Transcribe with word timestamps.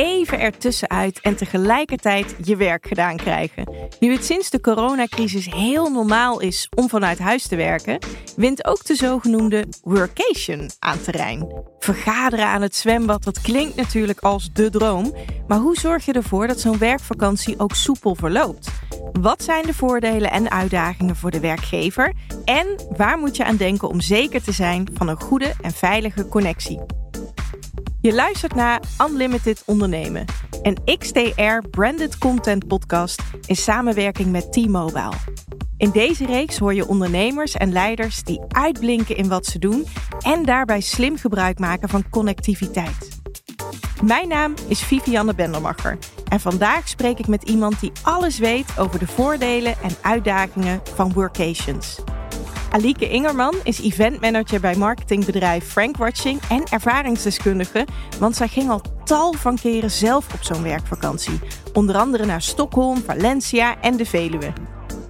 even 0.00 0.40
ertussenuit 0.40 1.20
en 1.20 1.36
tegelijkertijd 1.36 2.34
je 2.42 2.56
werk 2.56 2.86
gedaan 2.86 3.16
krijgen. 3.16 3.74
Nu 3.98 4.12
het 4.12 4.24
sinds 4.24 4.50
de 4.50 4.60
coronacrisis 4.60 5.46
heel 5.54 5.90
normaal 5.90 6.40
is 6.40 6.68
om 6.76 6.88
vanuit 6.88 7.18
huis 7.18 7.46
te 7.46 7.56
werken, 7.56 7.98
wint 8.36 8.66
ook 8.66 8.84
de 8.84 8.94
zogenoemde 8.94 9.66
workation 9.82 10.70
aan 10.78 11.00
terrein. 11.00 11.52
Vergaderen 11.78 12.46
aan 12.46 12.62
het 12.62 12.76
zwembad, 12.76 13.24
dat 13.24 13.40
klinkt 13.40 13.76
natuurlijk 13.76 14.20
als 14.20 14.52
de 14.52 14.70
droom, 14.70 15.14
maar 15.46 15.58
hoe 15.58 15.76
zorg 15.76 16.04
je 16.04 16.12
ervoor 16.12 16.46
dat 16.46 16.60
zo'n 16.60 16.78
werkvakantie 16.78 17.58
ook 17.58 17.74
soepel 17.74 18.14
verloopt? 18.14 18.68
Wat 19.20 19.42
zijn 19.42 19.66
de 19.66 19.74
voordelen 19.74 20.30
en 20.30 20.50
uitdagingen 20.50 21.16
voor 21.16 21.30
de 21.30 21.40
werkgever? 21.40 22.12
En 22.44 22.66
waar 22.96 23.18
moet 23.18 23.36
je 23.36 23.44
aan 23.44 23.56
denken 23.56 23.88
om 23.88 24.00
zeker 24.00 24.42
te 24.42 24.52
zijn 24.52 24.88
van 24.94 25.08
een 25.08 25.20
goede 25.20 25.52
en 25.60 25.72
veilige 25.72 26.28
connectie? 26.28 26.80
Je 28.02 28.14
luistert 28.14 28.54
naar 28.54 28.80
Unlimited 29.08 29.62
Ondernemen, 29.66 30.24
een 30.62 30.78
XDR 30.98 31.68
branded 31.70 32.18
content 32.18 32.66
podcast 32.66 33.22
in 33.46 33.56
samenwerking 33.56 34.30
met 34.30 34.52
T-Mobile. 34.52 35.12
In 35.76 35.90
deze 35.90 36.26
reeks 36.26 36.58
hoor 36.58 36.74
je 36.74 36.88
ondernemers 36.88 37.54
en 37.54 37.72
leiders 37.72 38.22
die 38.22 38.40
uitblinken 38.48 39.16
in 39.16 39.28
wat 39.28 39.46
ze 39.46 39.58
doen 39.58 39.86
en 40.20 40.44
daarbij 40.44 40.80
slim 40.80 41.16
gebruik 41.16 41.58
maken 41.58 41.88
van 41.88 42.10
connectiviteit. 42.10 43.20
Mijn 44.02 44.28
naam 44.28 44.54
is 44.68 44.82
Vivianne 44.82 45.34
Bendermacher 45.34 45.98
en 46.28 46.40
vandaag 46.40 46.88
spreek 46.88 47.18
ik 47.18 47.28
met 47.28 47.42
iemand 47.42 47.80
die 47.80 47.92
alles 48.02 48.38
weet 48.38 48.78
over 48.78 48.98
de 48.98 49.06
voordelen 49.06 49.74
en 49.82 49.94
uitdagingen 50.00 50.80
van 50.94 51.12
workations. 51.12 51.98
Alike 52.70 53.08
Ingerman 53.08 53.54
is 53.62 53.80
eventmanager 53.80 54.60
bij 54.60 54.76
marketingbedrijf 54.76 55.64
Frank 55.64 55.96
Watching 55.96 56.40
en 56.48 56.64
ervaringsdeskundige, 56.70 57.86
want 58.18 58.36
zij 58.36 58.48
ging 58.48 58.70
al 58.70 58.82
tal 59.04 59.32
van 59.32 59.58
keren 59.58 59.90
zelf 59.90 60.34
op 60.34 60.42
zo'n 60.42 60.62
werkvakantie. 60.62 61.38
Onder 61.72 61.96
andere 61.96 62.26
naar 62.26 62.42
Stockholm, 62.42 62.96
Valencia 62.96 63.80
en 63.80 63.96
de 63.96 64.06
Veluwe. 64.06 64.52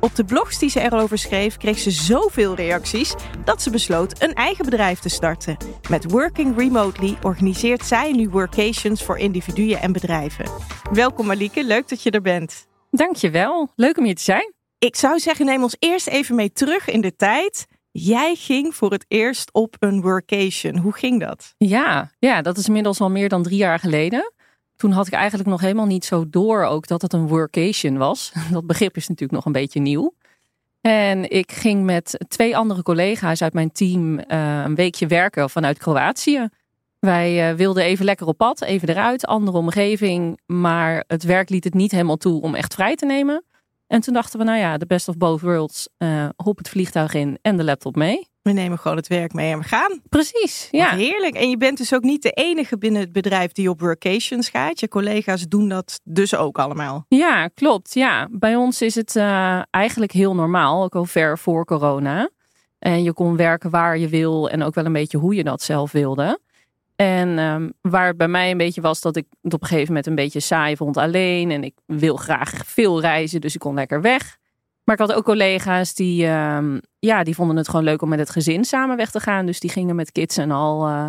Op 0.00 0.14
de 0.14 0.24
blogs 0.24 0.58
die 0.58 0.70
ze 0.70 0.80
erover 0.80 1.18
schreef, 1.18 1.56
kreeg 1.56 1.78
ze 1.78 1.90
zoveel 1.90 2.54
reacties 2.54 3.14
dat 3.44 3.62
ze 3.62 3.70
besloot 3.70 4.22
een 4.22 4.34
eigen 4.34 4.64
bedrijf 4.64 4.98
te 4.98 5.08
starten. 5.08 5.56
Met 5.88 6.10
Working 6.10 6.56
Remotely 6.56 7.16
organiseert 7.22 7.86
zij 7.86 8.12
nu 8.12 8.28
workations 8.28 9.04
voor 9.04 9.18
individuen 9.18 9.80
en 9.80 9.92
bedrijven. 9.92 10.50
Welkom 10.92 11.30
Alike, 11.30 11.64
leuk 11.64 11.88
dat 11.88 12.02
je 12.02 12.10
er 12.10 12.22
bent. 12.22 12.66
Dankjewel, 12.90 13.68
leuk 13.74 13.98
om 13.98 14.04
hier 14.04 14.14
te 14.14 14.22
zijn. 14.22 14.59
Ik 14.80 14.96
zou 14.96 15.18
zeggen, 15.18 15.46
neem 15.46 15.62
ons 15.62 15.76
eerst 15.78 16.06
even 16.06 16.34
mee 16.34 16.52
terug 16.52 16.88
in 16.88 17.00
de 17.00 17.16
tijd. 17.16 17.66
Jij 17.90 18.34
ging 18.34 18.74
voor 18.74 18.90
het 18.90 19.04
eerst 19.08 19.52
op 19.52 19.76
een 19.78 20.00
workation. 20.00 20.76
Hoe 20.76 20.92
ging 20.92 21.20
dat? 21.20 21.54
Ja, 21.56 22.10
ja, 22.18 22.42
dat 22.42 22.56
is 22.56 22.66
inmiddels 22.66 23.00
al 23.00 23.10
meer 23.10 23.28
dan 23.28 23.42
drie 23.42 23.56
jaar 23.56 23.78
geleden. 23.78 24.32
Toen 24.76 24.90
had 24.90 25.06
ik 25.06 25.12
eigenlijk 25.12 25.48
nog 25.48 25.60
helemaal 25.60 25.86
niet 25.86 26.04
zo 26.04 26.24
door 26.28 26.64
ook 26.64 26.86
dat 26.86 27.02
het 27.02 27.12
een 27.12 27.28
workation 27.28 27.96
was. 27.96 28.32
Dat 28.52 28.66
begrip 28.66 28.96
is 28.96 29.08
natuurlijk 29.08 29.32
nog 29.32 29.44
een 29.44 29.60
beetje 29.60 29.80
nieuw. 29.80 30.14
En 30.80 31.30
ik 31.30 31.52
ging 31.52 31.84
met 31.84 32.24
twee 32.28 32.56
andere 32.56 32.82
collega's 32.82 33.42
uit 33.42 33.52
mijn 33.52 33.72
team 33.72 34.18
uh, 34.18 34.62
een 34.64 34.74
weekje 34.74 35.06
werken 35.06 35.50
vanuit 35.50 35.78
Kroatië. 35.78 36.48
Wij 36.98 37.50
uh, 37.50 37.56
wilden 37.56 37.84
even 37.84 38.04
lekker 38.04 38.26
op 38.26 38.36
pad, 38.36 38.62
even 38.62 38.88
eruit, 38.88 39.26
andere 39.26 39.56
omgeving. 39.56 40.40
Maar 40.46 41.04
het 41.06 41.22
werk 41.22 41.48
liet 41.48 41.64
het 41.64 41.74
niet 41.74 41.90
helemaal 41.90 42.16
toe 42.16 42.42
om 42.42 42.54
echt 42.54 42.74
vrij 42.74 42.94
te 42.94 43.06
nemen. 43.06 43.44
En 43.90 44.00
toen 44.00 44.14
dachten 44.14 44.38
we, 44.38 44.44
nou 44.44 44.58
ja, 44.58 44.76
de 44.78 44.86
best 44.86 45.08
of 45.08 45.16
both 45.16 45.40
worlds. 45.40 45.88
Uh, 45.98 46.28
hop 46.36 46.58
het 46.58 46.68
vliegtuig 46.68 47.14
in 47.14 47.38
en 47.42 47.56
de 47.56 47.64
laptop 47.64 47.96
mee. 47.96 48.28
We 48.42 48.52
nemen 48.52 48.78
gewoon 48.78 48.96
het 48.96 49.08
werk 49.08 49.32
mee 49.32 49.52
en 49.52 49.58
we 49.58 49.64
gaan. 49.64 50.00
Precies, 50.08 50.68
ja. 50.70 50.94
heerlijk. 50.94 51.34
En 51.34 51.50
je 51.50 51.56
bent 51.56 51.78
dus 51.78 51.94
ook 51.94 52.02
niet 52.02 52.22
de 52.22 52.30
enige 52.30 52.78
binnen 52.78 53.00
het 53.00 53.12
bedrijf 53.12 53.52
die 53.52 53.70
op 53.70 53.80
workations 53.80 54.48
gaat. 54.48 54.80
Je 54.80 54.88
collega's 54.88 55.48
doen 55.48 55.68
dat 55.68 56.00
dus 56.04 56.34
ook 56.34 56.58
allemaal. 56.58 57.04
Ja, 57.08 57.48
klopt. 57.48 57.94
Ja, 57.94 58.28
bij 58.30 58.56
ons 58.56 58.82
is 58.82 58.94
het 58.94 59.16
uh, 59.16 59.62
eigenlijk 59.70 60.12
heel 60.12 60.34
normaal, 60.34 60.82
ook 60.82 60.94
al 60.94 61.04
ver 61.04 61.38
voor 61.38 61.64
corona. 61.64 62.30
En 62.78 63.02
je 63.02 63.12
kon 63.12 63.36
werken 63.36 63.70
waar 63.70 63.98
je 63.98 64.08
wil 64.08 64.50
en 64.50 64.62
ook 64.62 64.74
wel 64.74 64.84
een 64.84 64.92
beetje 64.92 65.18
hoe 65.18 65.34
je 65.34 65.44
dat 65.44 65.62
zelf 65.62 65.92
wilde. 65.92 66.40
En 67.00 67.38
um, 67.38 67.72
waar 67.80 68.06
het 68.06 68.16
bij 68.16 68.28
mij 68.28 68.50
een 68.50 68.56
beetje 68.56 68.80
was 68.80 69.00
dat 69.00 69.16
ik 69.16 69.26
het 69.40 69.54
op 69.54 69.62
een 69.62 69.68
gegeven 69.68 69.88
moment 69.88 70.06
een 70.06 70.14
beetje 70.14 70.40
saai 70.40 70.76
vond 70.76 70.96
alleen. 70.96 71.50
En 71.50 71.64
ik 71.64 71.74
wil 71.86 72.16
graag 72.16 72.52
veel 72.66 73.00
reizen, 73.00 73.40
dus 73.40 73.54
ik 73.54 73.60
kon 73.60 73.74
lekker 73.74 74.00
weg. 74.00 74.36
Maar 74.84 74.94
ik 74.94 75.06
had 75.06 75.12
ook 75.12 75.24
collega's 75.24 75.94
die, 75.94 76.26
um, 76.26 76.80
ja, 76.98 77.22
die 77.24 77.34
vonden 77.34 77.56
het 77.56 77.68
gewoon 77.68 77.84
leuk 77.84 78.02
om 78.02 78.08
met 78.08 78.18
het 78.18 78.30
gezin 78.30 78.64
samen 78.64 78.96
weg 78.96 79.10
te 79.10 79.20
gaan. 79.20 79.46
Dus 79.46 79.60
die 79.60 79.70
gingen 79.70 79.96
met 79.96 80.12
kids 80.12 80.36
en 80.36 80.50
al 80.50 80.88
uh, 80.88 81.08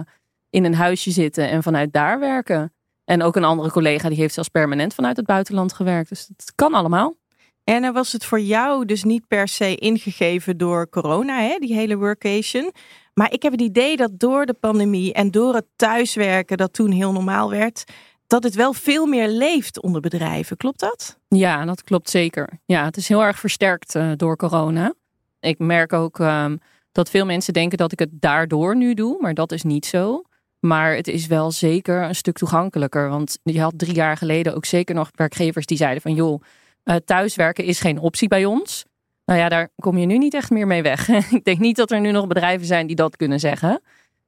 in 0.49 0.65
een 0.65 0.75
huisje 0.75 1.11
zitten 1.11 1.49
en 1.49 1.63
vanuit 1.63 1.93
daar 1.93 2.19
werken. 2.19 2.73
En 3.03 3.23
ook 3.23 3.35
een 3.35 3.43
andere 3.43 3.71
collega 3.71 4.09
die 4.09 4.17
heeft 4.17 4.33
zelfs 4.33 4.49
permanent 4.49 4.93
vanuit 4.93 5.17
het 5.17 5.25
buitenland 5.25 5.73
gewerkt. 5.73 6.09
Dus 6.09 6.27
het 6.27 6.53
kan 6.55 6.73
allemaal. 6.73 7.15
En 7.63 7.93
was 7.93 8.11
het 8.11 8.25
voor 8.25 8.41
jou 8.41 8.85
dus 8.85 9.03
niet 9.03 9.27
per 9.27 9.47
se 9.47 9.75
ingegeven 9.75 10.57
door 10.57 10.89
corona, 10.89 11.41
hè, 11.41 11.57
die 11.59 11.73
hele 11.73 11.97
workation. 11.97 12.71
Maar 13.13 13.33
ik 13.33 13.43
heb 13.43 13.51
het 13.51 13.61
idee 13.61 13.95
dat 13.95 14.19
door 14.19 14.45
de 14.45 14.53
pandemie 14.53 15.13
en 15.13 15.31
door 15.31 15.53
het 15.53 15.65
thuiswerken, 15.75 16.57
dat 16.57 16.73
toen 16.73 16.91
heel 16.91 17.11
normaal 17.11 17.49
werd, 17.49 17.83
dat 18.27 18.43
het 18.43 18.55
wel 18.55 18.73
veel 18.73 19.05
meer 19.05 19.27
leeft 19.27 19.81
onder 19.81 20.01
bedrijven. 20.01 20.57
Klopt 20.57 20.79
dat? 20.79 21.17
Ja, 21.27 21.65
dat 21.65 21.83
klopt 21.83 22.09
zeker. 22.09 22.59
Ja, 22.65 22.85
het 22.85 22.97
is 22.97 23.07
heel 23.07 23.23
erg 23.23 23.39
versterkt 23.39 23.95
uh, 23.95 24.11
door 24.15 24.35
corona. 24.35 24.93
Ik 25.39 25.59
merk 25.59 25.93
ook 25.93 26.19
um, 26.19 26.59
dat 26.91 27.09
veel 27.09 27.25
mensen 27.25 27.53
denken 27.53 27.77
dat 27.77 27.91
ik 27.91 27.99
het 27.99 28.09
daardoor 28.11 28.75
nu 28.75 28.93
doe, 28.93 29.17
maar 29.19 29.33
dat 29.33 29.51
is 29.51 29.63
niet 29.63 29.85
zo. 29.85 30.21
Maar 30.59 30.95
het 30.95 31.07
is 31.07 31.27
wel 31.27 31.51
zeker 31.51 32.03
een 32.03 32.15
stuk 32.15 32.37
toegankelijker. 32.37 33.09
Want 33.09 33.39
je 33.43 33.61
had 33.61 33.73
drie 33.75 33.93
jaar 33.93 34.17
geleden 34.17 34.55
ook 34.55 34.65
zeker 34.65 34.95
nog 34.95 35.09
werkgevers 35.15 35.65
die 35.65 35.77
zeiden 35.77 36.01
van 36.01 36.13
joh, 36.13 36.41
uh, 36.85 36.95
thuiswerken 36.95 37.63
is 37.63 37.79
geen 37.79 37.99
optie 37.99 38.27
bij 38.27 38.45
ons. 38.45 38.85
Nou 39.31 39.43
ja, 39.43 39.49
daar 39.49 39.69
kom 39.75 39.97
je 39.97 40.05
nu 40.05 40.17
niet 40.17 40.33
echt 40.33 40.49
meer 40.49 40.67
mee 40.67 40.81
weg. 40.81 41.09
ik 41.37 41.43
denk 41.43 41.59
niet 41.59 41.75
dat 41.75 41.91
er 41.91 41.99
nu 41.99 42.11
nog 42.11 42.27
bedrijven 42.27 42.67
zijn 42.67 42.87
die 42.87 42.95
dat 42.95 43.15
kunnen 43.15 43.39
zeggen. 43.39 43.81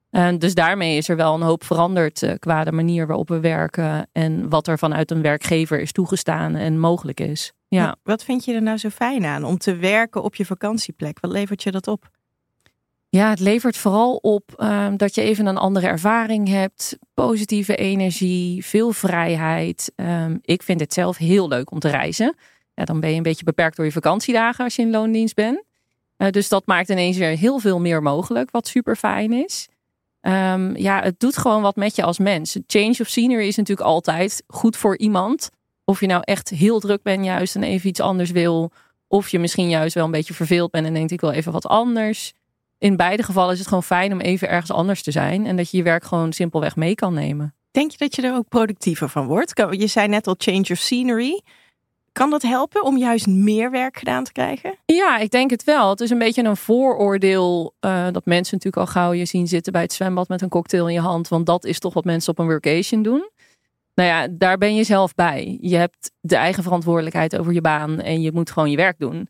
En 0.09 0.39
dus 0.39 0.53
daarmee 0.53 0.97
is 0.97 1.09
er 1.09 1.15
wel 1.15 1.33
een 1.33 1.41
hoop 1.41 1.63
veranderd 1.63 2.21
uh, 2.21 2.31
qua 2.39 2.63
de 2.63 2.71
manier 2.71 3.07
waarop 3.07 3.27
we 3.27 3.39
werken 3.39 4.09
en 4.11 4.49
wat 4.49 4.67
er 4.67 4.77
vanuit 4.77 5.11
een 5.11 5.21
werkgever 5.21 5.79
is 5.79 5.91
toegestaan 5.91 6.55
en 6.55 6.79
mogelijk 6.79 7.19
is. 7.19 7.53
Ja. 7.67 7.95
Wat 8.03 8.23
vind 8.23 8.45
je 8.45 8.53
er 8.53 8.61
nou 8.61 8.77
zo 8.77 8.89
fijn 8.89 9.25
aan 9.25 9.43
om 9.43 9.57
te 9.57 9.75
werken 9.75 10.23
op 10.23 10.35
je 10.35 10.45
vakantieplek? 10.45 11.19
Wat 11.19 11.31
levert 11.31 11.63
je 11.63 11.71
dat 11.71 11.87
op? 11.87 12.09
Ja, 13.09 13.29
het 13.29 13.39
levert 13.39 13.77
vooral 13.77 14.15
op 14.15 14.55
uh, 14.57 14.87
dat 14.97 15.15
je 15.15 15.21
even 15.21 15.45
een 15.45 15.57
andere 15.57 15.87
ervaring 15.87 16.47
hebt, 16.47 16.97
positieve 17.13 17.75
energie, 17.75 18.65
veel 18.65 18.91
vrijheid. 18.91 19.91
Um, 19.95 20.39
ik 20.41 20.63
vind 20.63 20.79
het 20.79 20.93
zelf 20.93 21.17
heel 21.17 21.47
leuk 21.47 21.71
om 21.71 21.79
te 21.79 21.89
reizen. 21.89 22.35
Ja, 22.75 22.85
dan 22.85 22.99
ben 22.99 23.09
je 23.09 23.15
een 23.15 23.23
beetje 23.23 23.43
beperkt 23.43 23.75
door 23.75 23.85
je 23.85 23.91
vakantiedagen 23.91 24.63
als 24.63 24.75
je 24.75 24.81
in 24.81 24.91
loondienst 24.91 25.35
bent. 25.35 25.63
Uh, 26.17 26.29
dus 26.29 26.49
dat 26.49 26.65
maakt 26.65 26.89
ineens 26.89 27.17
weer 27.17 27.37
heel 27.37 27.59
veel 27.59 27.79
meer 27.79 28.01
mogelijk, 28.01 28.51
wat 28.51 28.67
super 28.67 28.95
fijn 28.95 29.33
is. 29.33 29.67
Um, 30.21 30.77
ja, 30.77 31.01
het 31.01 31.19
doet 31.19 31.37
gewoon 31.37 31.61
wat 31.61 31.75
met 31.75 31.95
je 31.95 32.03
als 32.03 32.19
mens. 32.19 32.57
Change 32.67 32.95
of 32.99 33.07
scenery 33.07 33.47
is 33.47 33.55
natuurlijk 33.55 33.87
altijd 33.87 34.43
goed 34.47 34.77
voor 34.77 34.97
iemand. 34.97 35.49
Of 35.85 35.99
je 35.99 36.07
nou 36.07 36.21
echt 36.23 36.49
heel 36.49 36.79
druk 36.79 37.01
bent 37.01 37.25
juist 37.25 37.55
en 37.55 37.63
even 37.63 37.89
iets 37.89 37.99
anders 37.99 38.31
wil. 38.31 38.71
Of 39.07 39.29
je 39.29 39.39
misschien 39.39 39.69
juist 39.69 39.93
wel 39.93 40.05
een 40.05 40.11
beetje 40.11 40.33
verveeld 40.33 40.71
bent 40.71 40.85
en 40.85 40.93
denkt 40.93 41.11
ik 41.11 41.21
wil 41.21 41.31
even 41.31 41.51
wat 41.51 41.67
anders. 41.67 42.33
In 42.77 42.95
beide 42.95 43.23
gevallen 43.23 43.51
is 43.51 43.59
het 43.59 43.67
gewoon 43.67 43.83
fijn 43.83 44.11
om 44.11 44.19
even 44.19 44.49
ergens 44.49 44.71
anders 44.71 45.03
te 45.03 45.11
zijn. 45.11 45.45
En 45.45 45.55
dat 45.55 45.71
je 45.71 45.77
je 45.77 45.83
werk 45.83 46.03
gewoon 46.03 46.33
simpelweg 46.33 46.75
mee 46.75 46.95
kan 46.95 47.13
nemen. 47.13 47.55
Denk 47.71 47.91
je 47.91 47.97
dat 47.97 48.15
je 48.15 48.21
er 48.21 48.35
ook 48.35 48.47
productiever 48.49 49.09
van 49.09 49.25
wordt? 49.25 49.63
Je 49.71 49.87
zei 49.87 50.07
net 50.07 50.27
al 50.27 50.35
change 50.37 50.67
of 50.71 50.77
scenery. 50.77 51.41
Kan 52.13 52.29
dat 52.29 52.41
helpen 52.41 52.83
om 52.83 52.97
juist 52.97 53.27
meer 53.27 53.71
werk 53.71 53.97
gedaan 53.97 54.23
te 54.23 54.31
krijgen? 54.31 54.77
Ja, 54.85 55.17
ik 55.17 55.31
denk 55.31 55.49
het 55.49 55.63
wel. 55.63 55.89
Het 55.89 55.99
is 55.99 56.09
een 56.09 56.17
beetje 56.17 56.43
een 56.43 56.57
vooroordeel 56.57 57.75
uh, 57.81 58.07
dat 58.11 58.25
mensen 58.25 58.57
natuurlijk 58.57 58.87
al 58.87 58.93
gauw 58.93 59.11
je 59.11 59.25
zien 59.25 59.47
zitten 59.47 59.73
bij 59.73 59.81
het 59.81 59.93
zwembad 59.93 60.27
met 60.27 60.41
een 60.41 60.49
cocktail 60.49 60.87
in 60.87 60.93
je 60.93 60.99
hand. 60.99 61.27
Want 61.27 61.45
dat 61.45 61.65
is 61.65 61.79
toch 61.79 61.93
wat 61.93 62.03
mensen 62.03 62.31
op 62.31 62.39
een 62.39 62.45
workation 62.45 63.03
doen. 63.03 63.29
Nou 63.95 64.09
ja, 64.09 64.27
daar 64.31 64.57
ben 64.57 64.75
je 64.75 64.83
zelf 64.83 65.15
bij. 65.15 65.57
Je 65.61 65.75
hebt 65.75 66.11
de 66.19 66.35
eigen 66.35 66.63
verantwoordelijkheid 66.63 67.37
over 67.37 67.53
je 67.53 67.61
baan 67.61 67.99
en 67.99 68.21
je 68.21 68.31
moet 68.31 68.51
gewoon 68.51 68.71
je 68.71 68.77
werk 68.77 68.99
doen. 68.99 69.29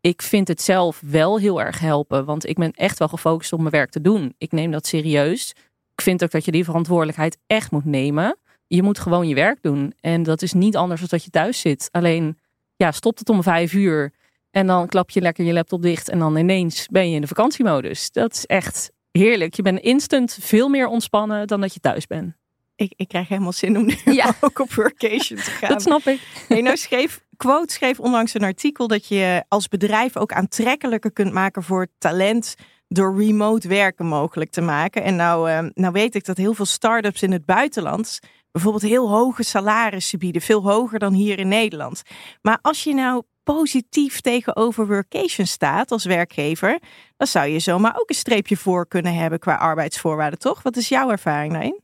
Ik 0.00 0.22
vind 0.22 0.48
het 0.48 0.62
zelf 0.62 1.02
wel 1.06 1.38
heel 1.38 1.60
erg 1.60 1.78
helpen, 1.78 2.24
want 2.24 2.46
ik 2.46 2.56
ben 2.56 2.72
echt 2.72 2.98
wel 2.98 3.08
gefocust 3.08 3.52
op 3.52 3.58
mijn 3.58 3.70
werk 3.70 3.90
te 3.90 4.00
doen. 4.00 4.34
Ik 4.38 4.52
neem 4.52 4.70
dat 4.70 4.86
serieus. 4.86 5.50
Ik 5.94 6.00
vind 6.00 6.22
ook 6.22 6.30
dat 6.30 6.44
je 6.44 6.50
die 6.50 6.64
verantwoordelijkheid 6.64 7.38
echt 7.46 7.70
moet 7.70 7.84
nemen 7.84 8.36
je 8.74 8.82
moet 8.82 8.98
gewoon 8.98 9.28
je 9.28 9.34
werk 9.34 9.62
doen. 9.62 9.94
En 10.00 10.22
dat 10.22 10.42
is 10.42 10.52
niet 10.52 10.76
anders 10.76 11.00
dan 11.00 11.08
dat 11.10 11.24
je 11.24 11.30
thuis 11.30 11.60
zit. 11.60 11.88
Alleen, 11.90 12.38
ja, 12.76 12.92
stopt 12.92 13.18
het 13.18 13.28
om 13.28 13.42
vijf 13.42 13.72
uur. 13.72 14.12
En 14.50 14.66
dan 14.66 14.86
klap 14.86 15.10
je 15.10 15.20
lekker 15.20 15.44
je 15.44 15.52
laptop 15.52 15.82
dicht. 15.82 16.08
En 16.08 16.18
dan 16.18 16.36
ineens 16.36 16.88
ben 16.90 17.08
je 17.08 17.14
in 17.14 17.20
de 17.20 17.26
vakantiemodus. 17.26 18.10
Dat 18.10 18.32
is 18.32 18.46
echt 18.46 18.92
heerlijk. 19.10 19.54
Je 19.54 19.62
bent 19.62 19.80
instant 19.80 20.38
veel 20.40 20.68
meer 20.68 20.86
ontspannen 20.86 21.46
dan 21.46 21.60
dat 21.60 21.74
je 21.74 21.80
thuis 21.80 22.06
bent. 22.06 22.34
Ik, 22.76 22.92
ik 22.96 23.08
krijg 23.08 23.28
helemaal 23.28 23.52
zin 23.52 23.76
om 23.76 23.86
nu 23.86 23.96
ja. 24.12 24.34
ook 24.40 24.58
op 24.58 24.72
workation 24.72 25.38
te 25.38 25.50
gaan. 25.50 25.68
Dat 25.68 25.82
snap 25.82 26.06
ik. 26.06 26.20
Hey, 26.48 26.60
nou 26.60 26.76
schreef, 26.76 27.24
Quote 27.36 27.72
schreef 27.72 28.00
onlangs 28.00 28.34
een 28.34 28.42
artikel 28.42 28.86
dat 28.86 29.06
je 29.06 29.44
als 29.48 29.68
bedrijf 29.68 30.16
ook 30.16 30.32
aantrekkelijker 30.32 31.12
kunt 31.12 31.32
maken 31.32 31.62
voor 31.62 31.86
talent 31.98 32.54
door 32.88 33.18
remote 33.18 33.68
werken 33.68 34.06
mogelijk 34.06 34.50
te 34.50 34.60
maken. 34.60 35.02
En 35.02 35.16
nou, 35.16 35.50
uh, 35.50 35.58
nou 35.74 35.92
weet 35.92 36.14
ik 36.14 36.24
dat 36.24 36.36
heel 36.36 36.54
veel 36.54 36.64
start-ups 36.64 37.22
in 37.22 37.32
het 37.32 37.44
buitenland 37.44 38.20
bijvoorbeeld 38.54 38.92
heel 38.92 39.08
hoge 39.10 39.42
salarissen 39.42 40.18
bieden, 40.18 40.42
veel 40.42 40.62
hoger 40.62 40.98
dan 40.98 41.12
hier 41.12 41.38
in 41.38 41.48
Nederland. 41.48 42.02
Maar 42.42 42.58
als 42.62 42.84
je 42.84 42.94
nou 42.94 43.22
positief 43.42 44.20
tegenover 44.20 44.86
workation 44.86 45.46
staat 45.46 45.90
als 45.90 46.04
werkgever, 46.04 46.78
dan 47.16 47.26
zou 47.26 47.48
je 47.48 47.58
zomaar 47.58 47.96
ook 48.00 48.08
een 48.08 48.14
streepje 48.14 48.56
voor 48.56 48.88
kunnen 48.88 49.14
hebben 49.14 49.38
qua 49.38 49.54
arbeidsvoorwaarden, 49.54 50.38
toch? 50.38 50.62
Wat 50.62 50.76
is 50.76 50.88
jouw 50.88 51.10
ervaring 51.10 51.52
daarin? 51.52 51.80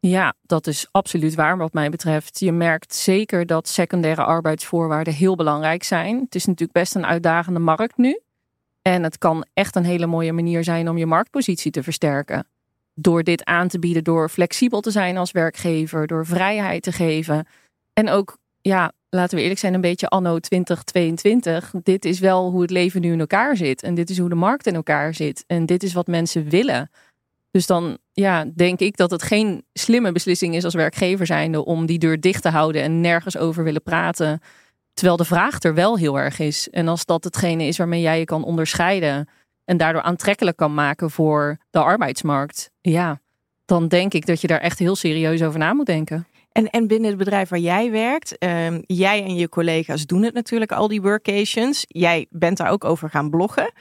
Ja, 0.00 0.34
dat 0.42 0.66
is 0.66 0.86
absoluut 0.90 1.34
waar 1.34 1.56
wat 1.56 1.72
mij 1.72 1.90
betreft. 1.90 2.40
Je 2.40 2.52
merkt 2.52 2.94
zeker 2.94 3.46
dat 3.46 3.68
secundaire 3.68 4.24
arbeidsvoorwaarden 4.24 5.14
heel 5.14 5.36
belangrijk 5.36 5.82
zijn. 5.82 6.20
Het 6.20 6.34
is 6.34 6.44
natuurlijk 6.44 6.78
best 6.78 6.94
een 6.94 7.06
uitdagende 7.06 7.60
markt 7.60 7.96
nu. 7.96 8.20
En 8.82 9.02
het 9.02 9.18
kan 9.18 9.44
echt 9.54 9.76
een 9.76 9.84
hele 9.84 10.06
mooie 10.06 10.32
manier 10.32 10.64
zijn 10.64 10.88
om 10.88 10.98
je 10.98 11.06
marktpositie 11.06 11.70
te 11.70 11.82
versterken. 11.82 12.46
Door 13.00 13.22
dit 13.22 13.44
aan 13.44 13.68
te 13.68 13.78
bieden, 13.78 14.04
door 14.04 14.28
flexibel 14.28 14.80
te 14.80 14.90
zijn 14.90 15.16
als 15.16 15.30
werkgever, 15.30 16.06
door 16.06 16.26
vrijheid 16.26 16.82
te 16.82 16.92
geven. 16.92 17.46
En 17.92 18.08
ook, 18.08 18.38
ja, 18.60 18.92
laten 19.10 19.36
we 19.36 19.42
eerlijk 19.42 19.60
zijn, 19.60 19.74
een 19.74 19.80
beetje 19.80 20.08
anno 20.08 20.38
2022. 20.38 21.72
Dit 21.82 22.04
is 22.04 22.18
wel 22.18 22.50
hoe 22.50 22.62
het 22.62 22.70
leven 22.70 23.00
nu 23.00 23.12
in 23.12 23.20
elkaar 23.20 23.56
zit. 23.56 23.82
En 23.82 23.94
dit 23.94 24.10
is 24.10 24.18
hoe 24.18 24.28
de 24.28 24.34
markt 24.34 24.66
in 24.66 24.74
elkaar 24.74 25.14
zit. 25.14 25.44
En 25.46 25.66
dit 25.66 25.82
is 25.82 25.92
wat 25.92 26.06
mensen 26.06 26.48
willen. 26.48 26.90
Dus 27.50 27.66
dan 27.66 27.98
ja, 28.12 28.44
denk 28.54 28.80
ik 28.80 28.96
dat 28.96 29.10
het 29.10 29.22
geen 29.22 29.64
slimme 29.72 30.12
beslissing 30.12 30.54
is 30.54 30.64
als 30.64 30.74
werkgever 30.74 31.26
zijnde 31.26 31.64
om 31.64 31.86
die 31.86 31.98
deur 31.98 32.20
dicht 32.20 32.42
te 32.42 32.48
houden 32.48 32.82
en 32.82 33.00
nergens 33.00 33.36
over 33.36 33.64
willen 33.64 33.82
praten. 33.82 34.40
Terwijl 34.94 35.16
de 35.16 35.24
vraag 35.24 35.62
er 35.62 35.74
wel 35.74 35.98
heel 35.98 36.18
erg 36.18 36.38
is. 36.38 36.68
En 36.68 36.88
als 36.88 37.04
dat 37.04 37.24
hetgene 37.24 37.64
is 37.64 37.76
waarmee 37.76 38.00
jij 38.00 38.18
je 38.18 38.24
kan 38.24 38.44
onderscheiden 38.44 39.28
en 39.70 39.76
daardoor 39.76 40.02
aantrekkelijk 40.02 40.56
kan 40.56 40.74
maken 40.74 41.10
voor 41.10 41.58
de 41.70 41.78
arbeidsmarkt, 41.78 42.70
ja, 42.80 43.20
dan 43.64 43.88
denk 43.88 44.14
ik 44.14 44.26
dat 44.26 44.40
je 44.40 44.46
daar 44.46 44.60
echt 44.60 44.78
heel 44.78 44.96
serieus 44.96 45.42
over 45.42 45.58
na 45.58 45.72
moet 45.72 45.86
denken. 45.86 46.26
En, 46.52 46.70
en 46.70 46.86
binnen 46.86 47.08
het 47.08 47.18
bedrijf 47.18 47.48
waar 47.48 47.58
jij 47.58 47.90
werkt, 47.90 48.44
um, 48.44 48.82
jij 48.86 49.24
en 49.24 49.34
je 49.34 49.48
collega's 49.48 50.06
doen 50.06 50.22
het 50.22 50.34
natuurlijk, 50.34 50.72
al 50.72 50.88
die 50.88 51.02
workations. 51.02 51.84
Jij 51.86 52.26
bent 52.30 52.56
daar 52.56 52.70
ook 52.70 52.84
over 52.84 53.10
gaan 53.10 53.30
bloggen. 53.30 53.72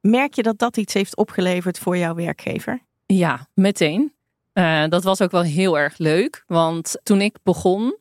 Merk 0.00 0.34
je 0.34 0.42
dat 0.42 0.58
dat 0.58 0.76
iets 0.76 0.94
heeft 0.94 1.16
opgeleverd 1.16 1.78
voor 1.78 1.96
jouw 1.96 2.14
werkgever? 2.14 2.80
Ja, 3.06 3.48
meteen. 3.54 4.12
Uh, 4.54 4.84
dat 4.88 5.04
was 5.04 5.20
ook 5.20 5.30
wel 5.30 5.42
heel 5.42 5.78
erg 5.78 5.98
leuk. 5.98 6.44
Want 6.46 6.96
toen 7.02 7.20
ik 7.20 7.36
begon, 7.42 7.96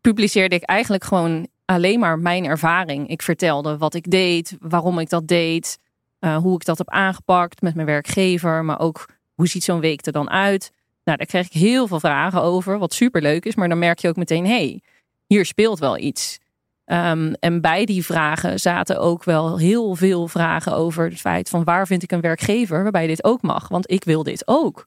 publiceerde 0.00 0.54
ik 0.54 0.62
eigenlijk 0.62 1.04
gewoon 1.04 1.48
alleen 1.64 1.98
maar 1.98 2.18
mijn 2.18 2.44
ervaring. 2.44 3.08
Ik 3.08 3.22
vertelde 3.22 3.78
wat 3.78 3.94
ik 3.94 4.10
deed, 4.10 4.56
waarom 4.60 4.98
ik 4.98 5.08
dat 5.08 5.28
deed, 5.28 5.78
uh, 6.24 6.36
hoe 6.36 6.54
ik 6.54 6.64
dat 6.64 6.78
heb 6.78 6.90
aangepakt 6.90 7.62
met 7.62 7.74
mijn 7.74 7.86
werkgever, 7.86 8.64
maar 8.64 8.80
ook 8.80 9.08
hoe 9.34 9.48
ziet 9.48 9.64
zo'n 9.64 9.80
week 9.80 10.06
er 10.06 10.12
dan 10.12 10.30
uit. 10.30 10.72
Nou, 11.04 11.18
daar 11.18 11.26
kreeg 11.26 11.46
ik 11.46 11.52
heel 11.52 11.86
veel 11.86 12.00
vragen 12.00 12.42
over, 12.42 12.78
wat 12.78 12.94
super 12.94 13.22
leuk 13.22 13.44
is. 13.44 13.54
Maar 13.54 13.68
dan 13.68 13.78
merk 13.78 13.98
je 13.98 14.08
ook 14.08 14.16
meteen, 14.16 14.46
hey, 14.46 14.82
hier 15.26 15.44
speelt 15.44 15.78
wel 15.78 15.98
iets. 15.98 16.38
Um, 16.86 17.34
en 17.34 17.60
bij 17.60 17.84
die 17.84 18.04
vragen 18.04 18.60
zaten 18.60 19.00
ook 19.00 19.24
wel 19.24 19.58
heel 19.58 19.94
veel 19.94 20.28
vragen 20.28 20.72
over 20.74 21.04
het 21.04 21.20
feit 21.20 21.48
van 21.48 21.64
waar 21.64 21.86
vind 21.86 22.02
ik 22.02 22.12
een 22.12 22.20
werkgever 22.20 22.82
waarbij 22.82 23.06
dit 23.06 23.24
ook 23.24 23.42
mag, 23.42 23.68
want 23.68 23.90
ik 23.90 24.04
wil 24.04 24.22
dit 24.22 24.48
ook. 24.48 24.86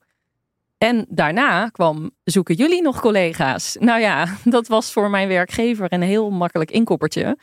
En 0.78 1.06
daarna 1.08 1.68
kwam 1.68 2.10
zoeken 2.24 2.54
jullie 2.54 2.82
nog 2.82 3.00
collega's. 3.00 3.76
Nou 3.80 4.00
ja, 4.00 4.26
dat 4.44 4.68
was 4.68 4.92
voor 4.92 5.10
mijn 5.10 5.28
werkgever 5.28 5.92
een 5.92 6.02
heel 6.02 6.30
makkelijk 6.30 6.70
inkoppertje. 6.70 7.36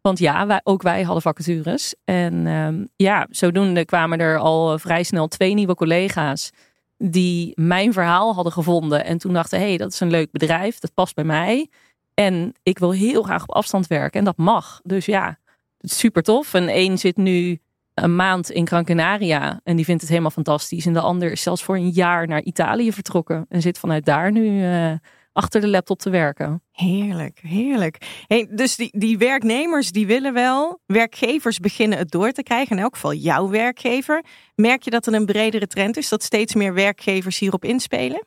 Want 0.00 0.18
ja, 0.18 0.46
wij, 0.46 0.60
ook 0.62 0.82
wij 0.82 1.02
hadden 1.02 1.22
vacatures. 1.22 1.94
En 2.04 2.46
um, 2.46 2.88
ja, 2.96 3.26
zodoende 3.30 3.84
kwamen 3.84 4.18
er 4.18 4.38
al 4.38 4.78
vrij 4.78 5.02
snel 5.02 5.28
twee 5.28 5.54
nieuwe 5.54 5.74
collega's 5.74 6.50
die 6.98 7.52
mijn 7.54 7.92
verhaal 7.92 8.34
hadden 8.34 8.52
gevonden. 8.52 9.04
En 9.04 9.18
toen 9.18 9.32
dachten, 9.32 9.58
hey, 9.58 9.76
dat 9.76 9.92
is 9.92 10.00
een 10.00 10.10
leuk 10.10 10.30
bedrijf, 10.30 10.78
dat 10.78 10.94
past 10.94 11.14
bij 11.14 11.24
mij. 11.24 11.68
En 12.14 12.54
ik 12.62 12.78
wil 12.78 12.92
heel 12.92 13.22
graag 13.22 13.42
op 13.42 13.50
afstand 13.54 13.86
werken 13.86 14.18
en 14.18 14.24
dat 14.24 14.36
mag. 14.36 14.80
Dus 14.82 15.06
ja, 15.06 15.38
super 15.78 16.22
tof. 16.22 16.54
En 16.54 16.68
één 16.68 16.98
zit 16.98 17.16
nu 17.16 17.58
een 17.94 18.16
maand 18.16 18.50
in 18.50 18.66
Gran 18.66 18.84
Canaria 18.84 19.60
en 19.64 19.76
die 19.76 19.84
vindt 19.84 20.00
het 20.00 20.10
helemaal 20.10 20.30
fantastisch. 20.30 20.86
En 20.86 20.92
de 20.92 21.00
ander 21.00 21.32
is 21.32 21.42
zelfs 21.42 21.62
voor 21.62 21.76
een 21.76 21.90
jaar 21.90 22.26
naar 22.26 22.42
Italië 22.42 22.92
vertrokken 22.92 23.46
en 23.48 23.62
zit 23.62 23.78
vanuit 23.78 24.04
daar 24.04 24.32
nu 24.32 24.62
uh, 24.62 24.92
achter 25.32 25.60
de 25.60 25.68
laptop 25.68 25.98
te 25.98 26.10
werken. 26.10 26.62
Heerlijk, 26.72 27.40
heerlijk. 27.42 28.24
Hey, 28.26 28.48
dus 28.50 28.76
die, 28.76 28.98
die 28.98 29.18
werknemers 29.18 29.92
die 29.92 30.06
willen 30.06 30.32
wel, 30.32 30.80
werkgevers 30.86 31.58
beginnen 31.58 31.98
het 31.98 32.10
door 32.10 32.32
te 32.32 32.42
krijgen. 32.42 32.76
In 32.76 32.82
elk 32.82 32.94
geval 32.94 33.14
jouw 33.14 33.48
werkgever. 33.48 34.24
Merk 34.54 34.82
je 34.82 34.90
dat 34.90 35.06
er 35.06 35.14
een 35.14 35.26
bredere 35.26 35.66
trend 35.66 35.96
is, 35.96 36.08
dat 36.08 36.22
steeds 36.22 36.54
meer 36.54 36.74
werkgevers 36.74 37.38
hierop 37.38 37.64
inspelen? 37.64 38.26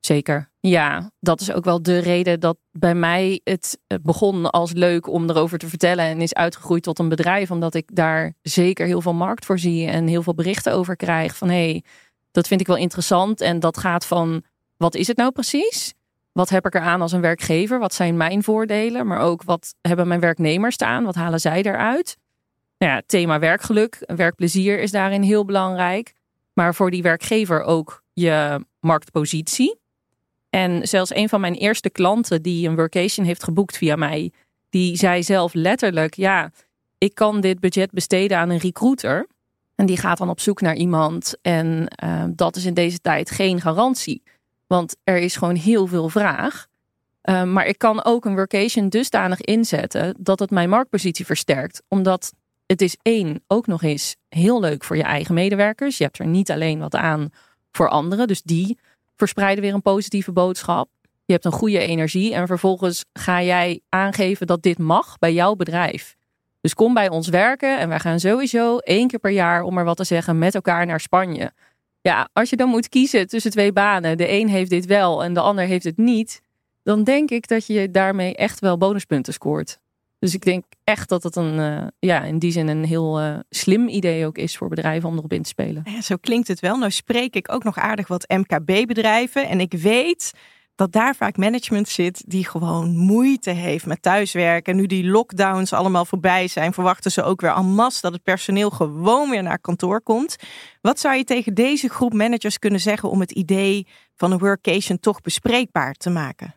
Zeker. 0.00 0.50
Ja, 0.60 1.10
dat 1.20 1.40
is 1.40 1.52
ook 1.52 1.64
wel 1.64 1.82
de 1.82 1.98
reden 1.98 2.40
dat 2.40 2.56
bij 2.72 2.94
mij 2.94 3.40
het 3.44 3.78
begon 4.02 4.50
als 4.50 4.72
leuk 4.72 5.06
om 5.08 5.30
erover 5.30 5.58
te 5.58 5.68
vertellen 5.68 6.04
en 6.04 6.20
is 6.20 6.34
uitgegroeid 6.34 6.82
tot 6.82 6.98
een 6.98 7.08
bedrijf, 7.08 7.50
omdat 7.50 7.74
ik 7.74 7.88
daar 7.94 8.34
zeker 8.42 8.86
heel 8.86 9.00
veel 9.00 9.14
markt 9.14 9.44
voor 9.44 9.58
zie 9.58 9.86
en 9.86 10.06
heel 10.06 10.22
veel 10.22 10.34
berichten 10.34 10.72
over 10.72 10.96
krijg 10.96 11.36
van 11.36 11.48
hé, 11.48 11.70
hey, 11.70 11.84
dat 12.30 12.46
vind 12.46 12.60
ik 12.60 12.66
wel 12.66 12.76
interessant 12.76 13.40
en 13.40 13.60
dat 13.60 13.78
gaat 13.78 14.06
van 14.06 14.44
wat 14.76 14.94
is 14.94 15.06
het 15.06 15.16
nou 15.16 15.32
precies? 15.32 15.94
Wat 16.32 16.48
heb 16.48 16.66
ik 16.66 16.74
eraan 16.74 17.00
als 17.00 17.12
een 17.12 17.20
werkgever? 17.20 17.78
Wat 17.78 17.94
zijn 17.94 18.16
mijn 18.16 18.42
voordelen? 18.42 19.06
Maar 19.06 19.20
ook 19.20 19.42
wat 19.42 19.74
hebben 19.80 20.08
mijn 20.08 20.20
werknemers 20.20 20.74
staan? 20.74 21.04
Wat 21.04 21.14
halen 21.14 21.40
zij 21.40 21.62
eruit? 21.62 22.16
Nou 22.78 22.92
ja, 22.92 23.02
thema 23.06 23.38
werkgeluk, 23.38 24.02
werkplezier 24.06 24.80
is 24.80 24.90
daarin 24.90 25.22
heel 25.22 25.44
belangrijk. 25.44 26.12
Maar 26.52 26.74
voor 26.74 26.90
die 26.90 27.02
werkgever 27.02 27.62
ook 27.62 28.02
je 28.12 28.64
marktpositie. 28.80 29.80
En 30.50 30.88
zelfs 30.88 31.14
een 31.14 31.28
van 31.28 31.40
mijn 31.40 31.54
eerste 31.54 31.90
klanten 31.90 32.42
die 32.42 32.68
een 32.68 32.76
workation 32.76 33.26
heeft 33.26 33.44
geboekt 33.44 33.76
via 33.76 33.96
mij, 33.96 34.32
die 34.70 34.96
zei 34.96 35.22
zelf 35.22 35.54
letterlijk: 35.54 36.14
Ja, 36.14 36.50
ik 36.98 37.14
kan 37.14 37.40
dit 37.40 37.60
budget 37.60 37.90
besteden 37.90 38.38
aan 38.38 38.50
een 38.50 38.58
recruiter. 38.58 39.26
En 39.74 39.86
die 39.86 39.96
gaat 39.96 40.18
dan 40.18 40.28
op 40.28 40.40
zoek 40.40 40.60
naar 40.60 40.74
iemand. 40.74 41.34
En 41.42 41.92
uh, 42.04 42.24
dat 42.28 42.56
is 42.56 42.64
in 42.64 42.74
deze 42.74 42.98
tijd 42.98 43.30
geen 43.30 43.60
garantie. 43.60 44.22
Want 44.72 44.96
er 45.04 45.16
is 45.16 45.36
gewoon 45.36 45.54
heel 45.54 45.86
veel 45.86 46.08
vraag. 46.08 46.66
Uh, 47.24 47.42
maar 47.42 47.66
ik 47.66 47.78
kan 47.78 48.04
ook 48.04 48.24
een 48.24 48.34
workation 48.34 48.88
dusdanig 48.88 49.40
inzetten 49.40 50.14
dat 50.18 50.38
het 50.38 50.50
mijn 50.50 50.68
marktpositie 50.68 51.26
versterkt. 51.26 51.82
Omdat 51.88 52.32
het 52.66 52.82
is 52.82 52.96
één, 53.02 53.42
ook 53.46 53.66
nog 53.66 53.82
eens 53.82 54.16
heel 54.28 54.60
leuk 54.60 54.84
voor 54.84 54.96
je 54.96 55.02
eigen 55.02 55.34
medewerkers. 55.34 55.98
Je 55.98 56.04
hebt 56.04 56.18
er 56.18 56.26
niet 56.26 56.50
alleen 56.50 56.78
wat 56.78 56.94
aan 56.94 57.28
voor 57.72 57.88
anderen. 57.88 58.26
Dus 58.26 58.42
die 58.42 58.78
verspreiden 59.16 59.64
weer 59.64 59.74
een 59.74 59.82
positieve 59.82 60.32
boodschap. 60.32 60.88
Je 61.24 61.32
hebt 61.32 61.44
een 61.44 61.52
goede 61.52 61.78
energie 61.78 62.34
en 62.34 62.46
vervolgens 62.46 63.04
ga 63.12 63.42
jij 63.42 63.80
aangeven 63.88 64.46
dat 64.46 64.62
dit 64.62 64.78
mag 64.78 65.18
bij 65.18 65.32
jouw 65.32 65.54
bedrijf. 65.54 66.16
Dus 66.60 66.74
kom 66.74 66.94
bij 66.94 67.08
ons 67.08 67.28
werken 67.28 67.78
en 67.78 67.88
wij 67.88 68.00
gaan 68.00 68.20
sowieso 68.20 68.78
één 68.78 69.08
keer 69.08 69.18
per 69.18 69.30
jaar, 69.30 69.62
om 69.62 69.78
er 69.78 69.84
wat 69.84 69.96
te 69.96 70.04
zeggen, 70.04 70.38
met 70.38 70.54
elkaar 70.54 70.86
naar 70.86 71.00
Spanje. 71.00 71.52
Ja, 72.02 72.28
als 72.32 72.50
je 72.50 72.56
dan 72.56 72.68
moet 72.68 72.88
kiezen 72.88 73.28
tussen 73.28 73.50
twee 73.50 73.72
banen, 73.72 74.16
de 74.16 74.30
een 74.30 74.48
heeft 74.48 74.70
dit 74.70 74.86
wel 74.86 75.24
en 75.24 75.34
de 75.34 75.40
ander 75.40 75.64
heeft 75.64 75.84
het 75.84 75.96
niet, 75.96 76.40
dan 76.82 77.04
denk 77.04 77.30
ik 77.30 77.48
dat 77.48 77.66
je 77.66 77.90
daarmee 77.90 78.36
echt 78.36 78.60
wel 78.60 78.78
bonuspunten 78.78 79.32
scoort. 79.32 79.80
Dus 80.18 80.34
ik 80.34 80.44
denk 80.44 80.64
echt 80.84 81.08
dat 81.08 81.22
het 81.22 81.36
een, 81.36 81.58
uh, 81.58 81.86
ja, 81.98 82.22
in 82.22 82.38
die 82.38 82.52
zin 82.52 82.68
een 82.68 82.84
heel 82.84 83.20
uh, 83.20 83.38
slim 83.50 83.88
idee 83.88 84.26
ook 84.26 84.38
is 84.38 84.56
voor 84.56 84.68
bedrijven 84.68 85.08
om 85.08 85.16
erop 85.16 85.32
in 85.32 85.42
te 85.42 85.48
spelen. 85.48 85.82
Ja, 85.84 86.00
zo 86.00 86.16
klinkt 86.16 86.48
het 86.48 86.60
wel. 86.60 86.76
Nou 86.78 86.90
spreek 86.90 87.34
ik 87.34 87.52
ook 87.52 87.64
nog 87.64 87.78
aardig 87.78 88.08
wat 88.08 88.28
MKB-bedrijven. 88.28 89.48
En 89.48 89.60
ik 89.60 89.72
weet 89.72 90.32
dat 90.74 90.92
daar 90.92 91.14
vaak 91.14 91.36
management 91.36 91.88
zit 91.88 92.22
die 92.26 92.46
gewoon 92.46 92.96
moeite 92.96 93.50
heeft 93.50 93.86
met 93.86 94.02
thuiswerken. 94.02 94.72
En 94.72 94.78
nu 94.78 94.86
die 94.86 95.04
lockdowns 95.04 95.72
allemaal 95.72 96.04
voorbij 96.04 96.48
zijn, 96.48 96.72
verwachten 96.72 97.10
ze 97.10 97.22
ook 97.22 97.40
weer 97.40 97.54
en 97.54 97.74
masse 97.74 98.00
dat 98.00 98.12
het 98.12 98.22
personeel 98.22 98.70
gewoon 98.70 99.30
weer 99.30 99.42
naar 99.42 99.58
kantoor 99.58 100.02
komt. 100.02 100.36
Wat 100.80 101.00
zou 101.00 101.16
je 101.16 101.24
tegen 101.24 101.54
deze 101.54 101.88
groep 101.88 102.12
managers 102.12 102.58
kunnen 102.58 102.80
zeggen 102.80 103.10
om 103.10 103.20
het 103.20 103.32
idee 103.32 103.86
van 104.16 104.32
een 104.32 104.38
workation 104.38 105.00
toch 105.00 105.20
bespreekbaar 105.20 105.94
te 105.94 106.10
maken? 106.10 106.54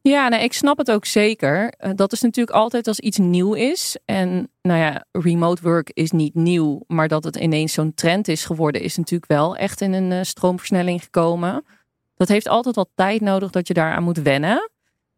Ja, 0.00 0.28
nee, 0.28 0.42
ik 0.42 0.52
snap 0.52 0.78
het 0.78 0.90
ook 0.90 1.04
zeker. 1.04 1.74
Uh, 1.80 1.90
dat 1.94 2.12
is 2.12 2.20
natuurlijk 2.20 2.56
altijd 2.56 2.86
als 2.86 3.00
iets 3.00 3.18
nieuw 3.18 3.54
is. 3.54 3.98
En 4.04 4.50
nou 4.62 4.80
ja, 4.80 5.04
remote 5.12 5.62
work 5.62 5.90
is 5.92 6.10
niet 6.10 6.34
nieuw, 6.34 6.84
maar 6.86 7.08
dat 7.08 7.24
het 7.24 7.36
ineens 7.36 7.72
zo'n 7.72 7.94
trend 7.94 8.28
is 8.28 8.44
geworden, 8.44 8.82
is 8.82 8.96
natuurlijk 8.96 9.30
wel 9.30 9.56
echt 9.56 9.80
in 9.80 9.92
een 9.92 10.10
uh, 10.10 10.22
stroomversnelling 10.22 11.02
gekomen. 11.02 11.64
Dat 12.18 12.28
heeft 12.28 12.48
altijd 12.48 12.74
wat 12.74 12.88
tijd 12.94 13.20
nodig 13.20 13.50
dat 13.50 13.68
je 13.68 13.74
daaraan 13.74 14.02
moet 14.02 14.18
wennen. 14.18 14.70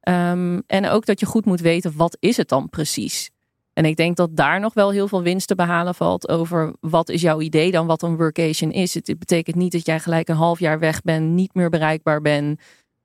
Um, 0.09 0.63
en 0.67 0.89
ook 0.89 1.07
dat 1.07 1.21
je 1.21 1.27
goed 1.27 1.45
moet 1.45 1.61
weten, 1.61 1.93
wat 1.97 2.17
is 2.21 2.37
het 2.37 2.49
dan 2.49 2.69
precies? 2.69 3.31
En 3.73 3.85
ik 3.85 3.97
denk 3.97 4.17
dat 4.17 4.37
daar 4.37 4.61
nog 4.61 4.75
wel 4.75 4.91
heel 4.91 5.09
veel 5.09 5.23
winst 5.23 5.49
te 5.49 5.55
behalen 5.55 5.95
valt 5.95 6.29
over 6.29 6.75
wat 6.81 7.09
is 7.09 7.21
jouw 7.21 7.41
idee 7.41 7.71
dan 7.71 7.87
wat 7.87 8.03
een 8.03 8.17
workation 8.17 8.71
is. 8.71 8.95
Het 8.95 9.19
betekent 9.19 9.57
niet 9.57 9.73
dat 9.73 9.87
jij 9.87 10.01
gelijk 10.01 10.29
een 10.29 10.37
half 10.37 10.59
jaar 10.59 10.79
weg 10.79 11.03
bent, 11.03 11.27
niet 11.27 11.55
meer 11.55 11.71
bereikbaar 11.71 12.21
bent 12.21 12.61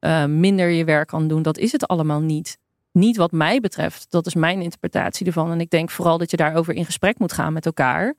uh, 0.06 0.26
minder 0.26 0.70
je 0.70 0.84
werk 0.84 1.08
kan 1.08 1.28
doen. 1.28 1.42
Dat 1.42 1.58
is 1.58 1.72
het 1.72 1.88
allemaal 1.88 2.22
niet. 2.22 2.58
Niet 2.92 3.18
wat 3.18 3.32
mij 3.32 3.60
betreft. 3.60 4.06
Dat 4.12 4.26
is 4.26 4.36
mijn 4.36 4.62
interpretatie 4.62 5.26
ervan. 5.26 5.52
En 5.52 5.60
ik 5.60 5.70
denk 5.70 5.90
vooral 5.90 6.18
dat 6.18 6.32
je 6.32 6.38
daarover 6.38 6.74
in 6.74 6.86
gesprek 6.86 7.20
moet 7.20 7.34
gaan 7.34 7.54
met 7.54 7.66
elkaar. 7.66 8.16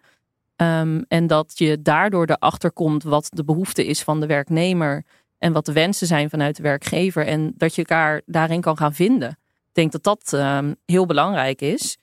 Um, 0.56 1.04
en 1.09 1.26
dat 1.26 1.52
je 1.54 1.83
daardoor 1.83 2.26
erachter 2.26 2.73
komt 2.73 3.02
wat 3.02 3.28
de 3.30 3.45
behoefte 3.45 3.87
is 3.87 4.02
van 4.02 4.21
de 4.21 4.26
werknemer. 4.26 5.04
En 5.47 5.53
wat 5.53 5.67
de 5.67 5.73
wensen 5.73 6.07
zijn 6.07 6.31
vanuit 6.31 6.57
de 6.57 6.62
werkgever. 6.62 7.26
En 7.26 7.53
dat 7.57 7.75
je 7.75 7.85
elkaar 7.85 8.23
daarin 8.26 8.61
kan 8.61 8.76
gaan 8.76 8.95
vinden. 8.95 9.31
Ik 9.31 9.73
denk 9.73 9.93
dat 9.93 10.03
dat 10.03 10.33
ehm, 10.33 10.75
heel 10.85 11.07
belangrijk 11.07 11.61
is. 11.61 11.99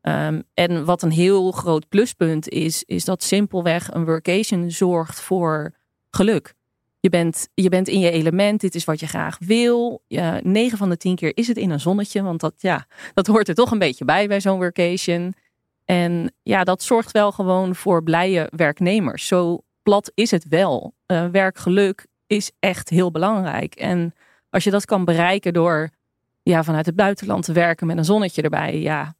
Ehm, 0.00 0.40
en 0.54 0.84
wat 0.84 1.02
een 1.02 1.10
heel 1.10 1.50
groot 1.50 1.88
pluspunt 1.88 2.48
is, 2.48 2.84
is 2.84 3.04
dat 3.04 3.22
simpelweg 3.22 3.94
een 3.94 4.04
workation 4.04 4.70
zorgt 4.70 5.20
voor 5.20 5.74
geluk. 6.10 6.54
Je 7.00 7.08
bent, 7.08 7.48
je 7.54 7.68
bent 7.68 7.88
in 7.88 8.00
je 8.00 8.10
element, 8.10 8.60
dit 8.60 8.74
is 8.74 8.84
wat 8.84 9.00
je 9.00 9.06
graag 9.06 9.38
wil. 9.40 10.02
Ja, 10.06 10.40
9 10.42 10.78
van 10.78 10.88
de 10.88 10.96
10 10.96 11.16
keer 11.16 11.36
is 11.36 11.48
het 11.48 11.56
in 11.56 11.70
een 11.70 11.80
zonnetje, 11.80 12.22
want 12.22 12.40
dat, 12.40 12.54
ja, 12.56 12.86
dat 13.14 13.26
hoort 13.26 13.48
er 13.48 13.54
toch 13.54 13.70
een 13.70 13.78
beetje 13.78 14.04
bij 14.04 14.28
bij 14.28 14.40
zo'n 14.40 14.58
workation. 14.58 15.34
En 15.84 16.34
ja, 16.42 16.64
dat 16.64 16.82
zorgt 16.82 17.12
wel 17.12 17.32
gewoon 17.32 17.74
voor 17.74 18.02
blije 18.02 18.48
werknemers. 18.56 19.26
Zo 19.26 19.58
plat 19.82 20.12
is 20.14 20.30
het 20.30 20.48
wel. 20.48 20.94
Uh, 21.06 21.26
werkgeluk 21.26 22.06
is 22.34 22.50
echt 22.58 22.88
heel 22.88 23.10
belangrijk. 23.10 23.74
En 23.74 24.14
als 24.50 24.64
je 24.64 24.70
dat 24.70 24.84
kan 24.84 25.04
bereiken 25.04 25.52
door 25.52 25.90
ja, 26.42 26.64
vanuit 26.64 26.86
het 26.86 26.96
buitenland 26.96 27.44
te 27.44 27.52
werken 27.52 27.86
met 27.86 27.96
een 27.96 28.04
zonnetje 28.04 28.42
erbij, 28.42 28.80
ja, 28.80 29.14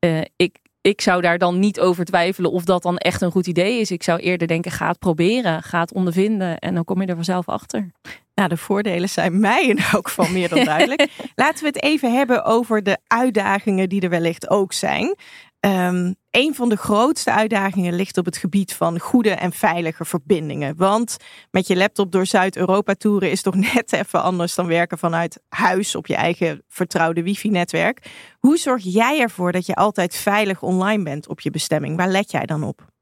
uh, 0.00 0.20
ik, 0.36 0.58
ik 0.80 1.00
zou 1.00 1.20
daar 1.20 1.38
dan 1.38 1.58
niet 1.58 1.80
over 1.80 2.04
twijfelen 2.04 2.50
of 2.50 2.64
dat 2.64 2.82
dan 2.82 2.98
echt 2.98 3.20
een 3.20 3.30
goed 3.30 3.46
idee 3.46 3.80
is. 3.80 3.90
Ik 3.90 4.02
zou 4.02 4.20
eerder 4.20 4.46
denken, 4.46 4.70
ga 4.70 4.88
het 4.88 4.98
proberen, 4.98 5.62
ga 5.62 5.80
het 5.80 5.92
ondervinden 5.92 6.58
en 6.58 6.74
dan 6.74 6.84
kom 6.84 7.00
je 7.00 7.06
er 7.06 7.14
vanzelf 7.14 7.48
achter. 7.48 7.90
Nou, 8.34 8.48
de 8.48 8.56
voordelen 8.56 9.08
zijn 9.08 9.40
mij 9.40 9.66
in 9.66 9.78
elk 9.78 10.08
geval 10.08 10.28
meer 10.28 10.48
dan 10.48 10.64
duidelijk. 10.64 11.08
Laten 11.34 11.60
we 11.60 11.66
het 11.66 11.82
even 11.82 12.14
hebben 12.14 12.44
over 12.44 12.82
de 12.82 12.98
uitdagingen 13.06 13.88
die 13.88 14.00
er 14.00 14.08
wellicht 14.08 14.50
ook 14.50 14.72
zijn. 14.72 15.16
Um, 15.64 16.14
een 16.30 16.54
van 16.54 16.68
de 16.68 16.76
grootste 16.76 17.32
uitdagingen 17.32 17.94
ligt 17.94 18.18
op 18.18 18.24
het 18.24 18.36
gebied 18.36 18.74
van 18.74 18.98
goede 18.98 19.30
en 19.30 19.52
veilige 19.52 20.04
verbindingen. 20.04 20.76
Want 20.76 21.16
met 21.50 21.66
je 21.66 21.76
laptop 21.76 22.12
door 22.12 22.26
Zuid-Europa 22.26 22.94
toeren 22.94 23.30
is 23.30 23.42
toch 23.42 23.54
net 23.74 23.92
even 23.92 24.22
anders 24.22 24.54
dan 24.54 24.66
werken 24.66 24.98
vanuit 24.98 25.40
huis 25.48 25.94
op 25.94 26.06
je 26.06 26.14
eigen 26.14 26.62
vertrouwde 26.68 27.22
wifi-netwerk. 27.22 28.10
Hoe 28.38 28.56
zorg 28.56 28.82
jij 28.84 29.20
ervoor 29.20 29.52
dat 29.52 29.66
je 29.66 29.74
altijd 29.74 30.16
veilig 30.16 30.62
online 30.62 31.02
bent 31.02 31.28
op 31.28 31.40
je 31.40 31.50
bestemming? 31.50 31.96
Waar 31.96 32.08
let 32.08 32.30
jij 32.30 32.46
dan 32.46 32.62
op? 32.62 32.92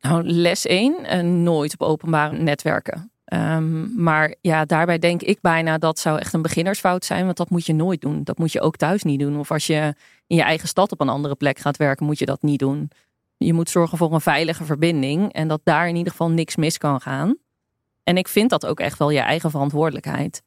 Nou, 0.00 0.22
les 0.24 0.66
1, 0.66 0.96
uh, 1.02 1.20
nooit 1.20 1.72
op 1.72 1.82
openbare 1.82 2.36
netwerken. 2.36 3.11
Um, 3.34 3.92
maar 4.02 4.34
ja, 4.40 4.64
daarbij 4.64 4.98
denk 4.98 5.22
ik 5.22 5.40
bijna 5.40 5.78
dat 5.78 5.98
zou 5.98 6.18
echt 6.18 6.32
een 6.32 6.42
beginnersfout 6.42 7.04
zijn, 7.04 7.24
want 7.24 7.36
dat 7.36 7.50
moet 7.50 7.66
je 7.66 7.72
nooit 7.72 8.00
doen. 8.00 8.24
Dat 8.24 8.38
moet 8.38 8.52
je 8.52 8.60
ook 8.60 8.76
thuis 8.76 9.02
niet 9.02 9.20
doen. 9.20 9.38
Of 9.38 9.50
als 9.50 9.66
je 9.66 9.94
in 10.26 10.36
je 10.36 10.42
eigen 10.42 10.68
stad 10.68 10.92
op 10.92 11.00
een 11.00 11.08
andere 11.08 11.34
plek 11.34 11.58
gaat 11.58 11.76
werken, 11.76 12.06
moet 12.06 12.18
je 12.18 12.26
dat 12.26 12.42
niet 12.42 12.58
doen. 12.58 12.90
Je 13.36 13.52
moet 13.52 13.70
zorgen 13.70 13.98
voor 13.98 14.12
een 14.12 14.20
veilige 14.20 14.64
verbinding 14.64 15.32
en 15.32 15.48
dat 15.48 15.60
daar 15.64 15.88
in 15.88 15.96
ieder 15.96 16.10
geval 16.10 16.30
niks 16.30 16.56
mis 16.56 16.78
kan 16.78 17.00
gaan. 17.00 17.36
En 18.04 18.16
ik 18.16 18.28
vind 18.28 18.50
dat 18.50 18.66
ook 18.66 18.80
echt 18.80 18.98
wel 18.98 19.10
je 19.10 19.20
eigen 19.20 19.50
verantwoordelijkheid. 19.50 20.42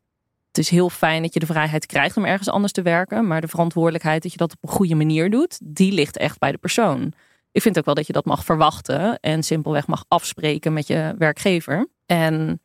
Het 0.47 0.57
is 0.57 0.69
heel 0.69 0.89
fijn 0.89 1.21
dat 1.21 1.33
je 1.33 1.39
de 1.39 1.45
vrijheid 1.45 1.85
krijgt 1.85 2.17
om 2.17 2.25
ergens 2.25 2.49
anders 2.49 2.73
te 2.73 2.81
werken, 2.81 3.27
maar 3.27 3.41
de 3.41 3.47
verantwoordelijkheid 3.47 4.23
dat 4.23 4.31
je 4.31 4.37
dat 4.37 4.51
op 4.51 4.69
een 4.69 4.75
goede 4.75 4.95
manier 4.95 5.29
doet, 5.29 5.59
die 5.63 5.91
ligt 5.91 6.17
echt 6.17 6.39
bij 6.39 6.51
de 6.51 6.57
persoon. 6.57 7.13
Ik 7.51 7.61
vind 7.61 7.77
ook 7.77 7.85
wel 7.85 7.93
dat 7.93 8.07
je 8.07 8.13
dat 8.13 8.25
mag 8.25 8.45
verwachten 8.45 9.19
en 9.19 9.43
simpelweg 9.43 9.87
mag 9.87 10.05
afspreken 10.07 10.73
met 10.73 10.87
je 10.87 11.15
werkgever. 11.17 11.87
En 12.05 12.59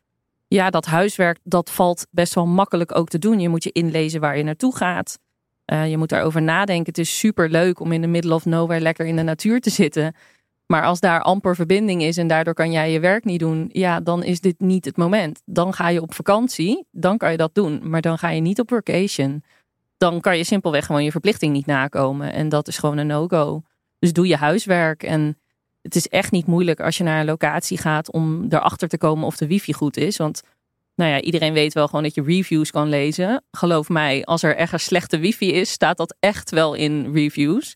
ja, 0.53 0.69
dat 0.69 0.85
huiswerk, 0.85 1.39
dat 1.43 1.71
valt 1.71 2.07
best 2.09 2.33
wel 2.33 2.47
makkelijk 2.47 2.95
ook 2.95 3.09
te 3.09 3.19
doen. 3.19 3.39
Je 3.39 3.49
moet 3.49 3.63
je 3.63 3.71
inlezen 3.71 4.21
waar 4.21 4.37
je 4.37 4.43
naartoe 4.43 4.75
gaat. 4.75 5.19
Uh, 5.65 5.89
je 5.89 5.97
moet 5.97 6.09
daarover 6.09 6.41
nadenken. 6.41 6.85
Het 6.85 6.97
is 6.97 7.17
super 7.17 7.49
leuk 7.49 7.79
om 7.79 7.91
in 7.91 8.01
de 8.01 8.07
middle 8.07 8.33
of 8.33 8.45
nowhere 8.45 8.81
lekker 8.81 9.05
in 9.05 9.15
de 9.15 9.21
natuur 9.21 9.61
te 9.61 9.69
zitten. 9.69 10.15
Maar 10.65 10.83
als 10.83 10.99
daar 10.99 11.21
amper 11.21 11.55
verbinding 11.55 12.01
is 12.01 12.17
en 12.17 12.27
daardoor 12.27 12.53
kan 12.53 12.71
jij 12.71 12.91
je 12.91 12.99
werk 12.99 13.25
niet 13.25 13.39
doen, 13.39 13.69
ja, 13.71 13.99
dan 13.99 14.23
is 14.23 14.39
dit 14.39 14.59
niet 14.59 14.85
het 14.85 14.97
moment. 14.97 15.41
Dan 15.45 15.73
ga 15.73 15.89
je 15.89 16.01
op 16.01 16.13
vakantie, 16.13 16.85
dan 16.91 17.17
kan 17.17 17.31
je 17.31 17.37
dat 17.37 17.55
doen. 17.55 17.89
Maar 17.89 18.01
dan 18.01 18.17
ga 18.17 18.29
je 18.29 18.41
niet 18.41 18.59
op 18.59 18.69
vacation. 18.69 19.43
Dan 19.97 20.21
kan 20.21 20.37
je 20.37 20.43
simpelweg 20.43 20.85
gewoon 20.85 21.03
je 21.03 21.11
verplichting 21.11 21.53
niet 21.53 21.65
nakomen. 21.65 22.33
En 22.33 22.49
dat 22.49 22.67
is 22.67 22.77
gewoon 22.77 22.97
een 22.97 23.07
no-go. 23.07 23.61
Dus 23.99 24.13
doe 24.13 24.27
je 24.27 24.35
huiswerk 24.35 25.03
en 25.03 25.37
het 25.81 25.95
is 25.95 26.07
echt 26.07 26.31
niet 26.31 26.45
moeilijk 26.45 26.79
als 26.79 26.97
je 26.97 27.03
naar 27.03 27.19
een 27.19 27.25
locatie 27.25 27.77
gaat 27.77 28.11
om 28.11 28.45
erachter 28.49 28.87
te 28.87 28.97
komen 28.97 29.25
of 29.25 29.37
de 29.37 29.47
wifi 29.47 29.73
goed 29.73 29.97
is. 29.97 30.17
Want 30.17 30.41
nou 30.95 31.11
ja, 31.11 31.21
iedereen 31.21 31.53
weet 31.53 31.73
wel 31.73 31.87
gewoon 31.87 32.03
dat 32.03 32.15
je 32.15 32.23
reviews 32.23 32.71
kan 32.71 32.89
lezen. 32.89 33.43
Geloof 33.51 33.89
mij, 33.89 34.25
als 34.25 34.43
er 34.43 34.57
ergens 34.57 34.83
slechte 34.83 35.19
wifi 35.19 35.51
is, 35.53 35.71
staat 35.71 35.97
dat 35.97 36.15
echt 36.19 36.49
wel 36.49 36.73
in 36.73 37.13
reviews. 37.13 37.75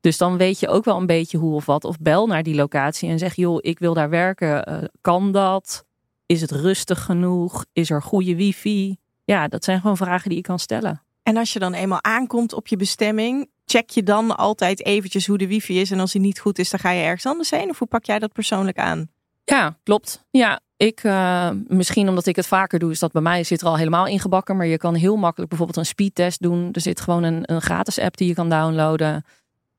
Dus 0.00 0.18
dan 0.18 0.36
weet 0.36 0.60
je 0.60 0.68
ook 0.68 0.84
wel 0.84 0.96
een 0.96 1.06
beetje 1.06 1.38
hoe 1.38 1.54
of 1.54 1.66
wat. 1.66 1.84
Of 1.84 1.98
bel 1.98 2.26
naar 2.26 2.42
die 2.42 2.54
locatie 2.54 3.08
en 3.08 3.18
zeg, 3.18 3.34
joh, 3.34 3.58
ik 3.60 3.78
wil 3.78 3.94
daar 3.94 4.10
werken. 4.10 4.70
Uh, 4.70 4.78
kan 5.00 5.32
dat? 5.32 5.84
Is 6.26 6.40
het 6.40 6.50
rustig 6.50 7.04
genoeg? 7.04 7.64
Is 7.72 7.90
er 7.90 8.02
goede 8.02 8.36
wifi? 8.36 8.96
Ja, 9.24 9.48
dat 9.48 9.64
zijn 9.64 9.80
gewoon 9.80 9.96
vragen 9.96 10.28
die 10.28 10.38
je 10.38 10.44
kan 10.44 10.58
stellen. 10.58 11.02
En 11.22 11.36
als 11.36 11.52
je 11.52 11.58
dan 11.58 11.74
eenmaal 11.74 12.02
aankomt 12.02 12.52
op 12.52 12.66
je 12.66 12.76
bestemming, 12.76 13.50
check 13.70 13.90
je 13.90 14.02
dan 14.02 14.36
altijd 14.36 14.84
eventjes 14.84 15.26
hoe 15.26 15.38
de 15.38 15.46
wifi 15.46 15.80
is. 15.80 15.90
En 15.90 16.00
als 16.00 16.12
die 16.12 16.20
niet 16.20 16.40
goed 16.40 16.58
is, 16.58 16.70
dan 16.70 16.80
ga 16.80 16.90
je 16.90 17.02
ergens 17.02 17.26
anders 17.26 17.50
heen. 17.50 17.70
Of 17.70 17.78
hoe 17.78 17.88
pak 17.88 18.04
jij 18.04 18.18
dat 18.18 18.32
persoonlijk 18.32 18.78
aan? 18.78 19.10
Ja, 19.44 19.76
klopt. 19.82 20.24
Ja, 20.30 20.60
ik, 20.76 21.04
uh, 21.04 21.50
misschien 21.66 22.08
omdat 22.08 22.26
ik 22.26 22.36
het 22.36 22.46
vaker 22.46 22.78
doe, 22.78 22.90
is 22.90 22.98
dat 22.98 23.12
bij 23.12 23.22
mij 23.22 23.44
zit 23.44 23.60
er 23.60 23.66
al 23.66 23.76
helemaal 23.76 24.06
ingebakken. 24.06 24.56
Maar 24.56 24.66
je 24.66 24.76
kan 24.76 24.94
heel 24.94 25.16
makkelijk 25.16 25.48
bijvoorbeeld 25.48 25.78
een 25.78 25.86
speedtest 25.86 26.42
doen. 26.42 26.68
Er 26.72 26.80
zit 26.80 27.00
gewoon 27.00 27.22
een, 27.22 27.42
een 27.42 27.62
gratis 27.62 27.98
app 27.98 28.16
die 28.16 28.28
je 28.28 28.34
kan 28.34 28.48
downloaden. 28.48 29.24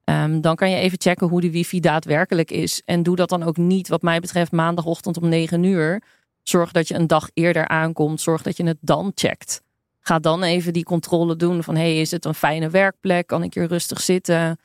Um, 0.05 0.41
dan 0.41 0.55
kan 0.55 0.69
je 0.69 0.77
even 0.77 1.01
checken 1.01 1.27
hoe 1.27 1.41
de 1.41 1.51
wifi 1.51 1.79
daadwerkelijk 1.79 2.51
is. 2.51 2.81
En 2.85 3.03
doe 3.03 3.15
dat 3.15 3.29
dan 3.29 3.43
ook 3.43 3.57
niet, 3.57 3.87
wat 3.87 4.01
mij 4.01 4.19
betreft, 4.19 4.51
maandagochtend 4.51 5.17
om 5.17 5.29
9 5.29 5.63
uur. 5.63 6.03
Zorg 6.43 6.71
dat 6.71 6.87
je 6.87 6.93
een 6.93 7.07
dag 7.07 7.29
eerder 7.33 7.67
aankomt. 7.67 8.21
Zorg 8.21 8.41
dat 8.41 8.57
je 8.57 8.63
het 8.63 8.77
dan 8.81 9.11
checkt. 9.15 9.61
Ga 10.09 10.19
dan 10.19 10.43
even 10.43 10.73
die 10.73 10.83
controle 10.83 11.35
doen 11.35 11.63
van 11.63 11.75
hey, 11.75 11.99
is 11.99 12.11
het 12.11 12.25
een 12.25 12.33
fijne 12.33 12.69
werkplek? 12.69 13.27
Kan 13.27 13.43
ik 13.43 13.53
hier 13.53 13.67
rustig 13.67 14.01
zitten? 14.01 14.59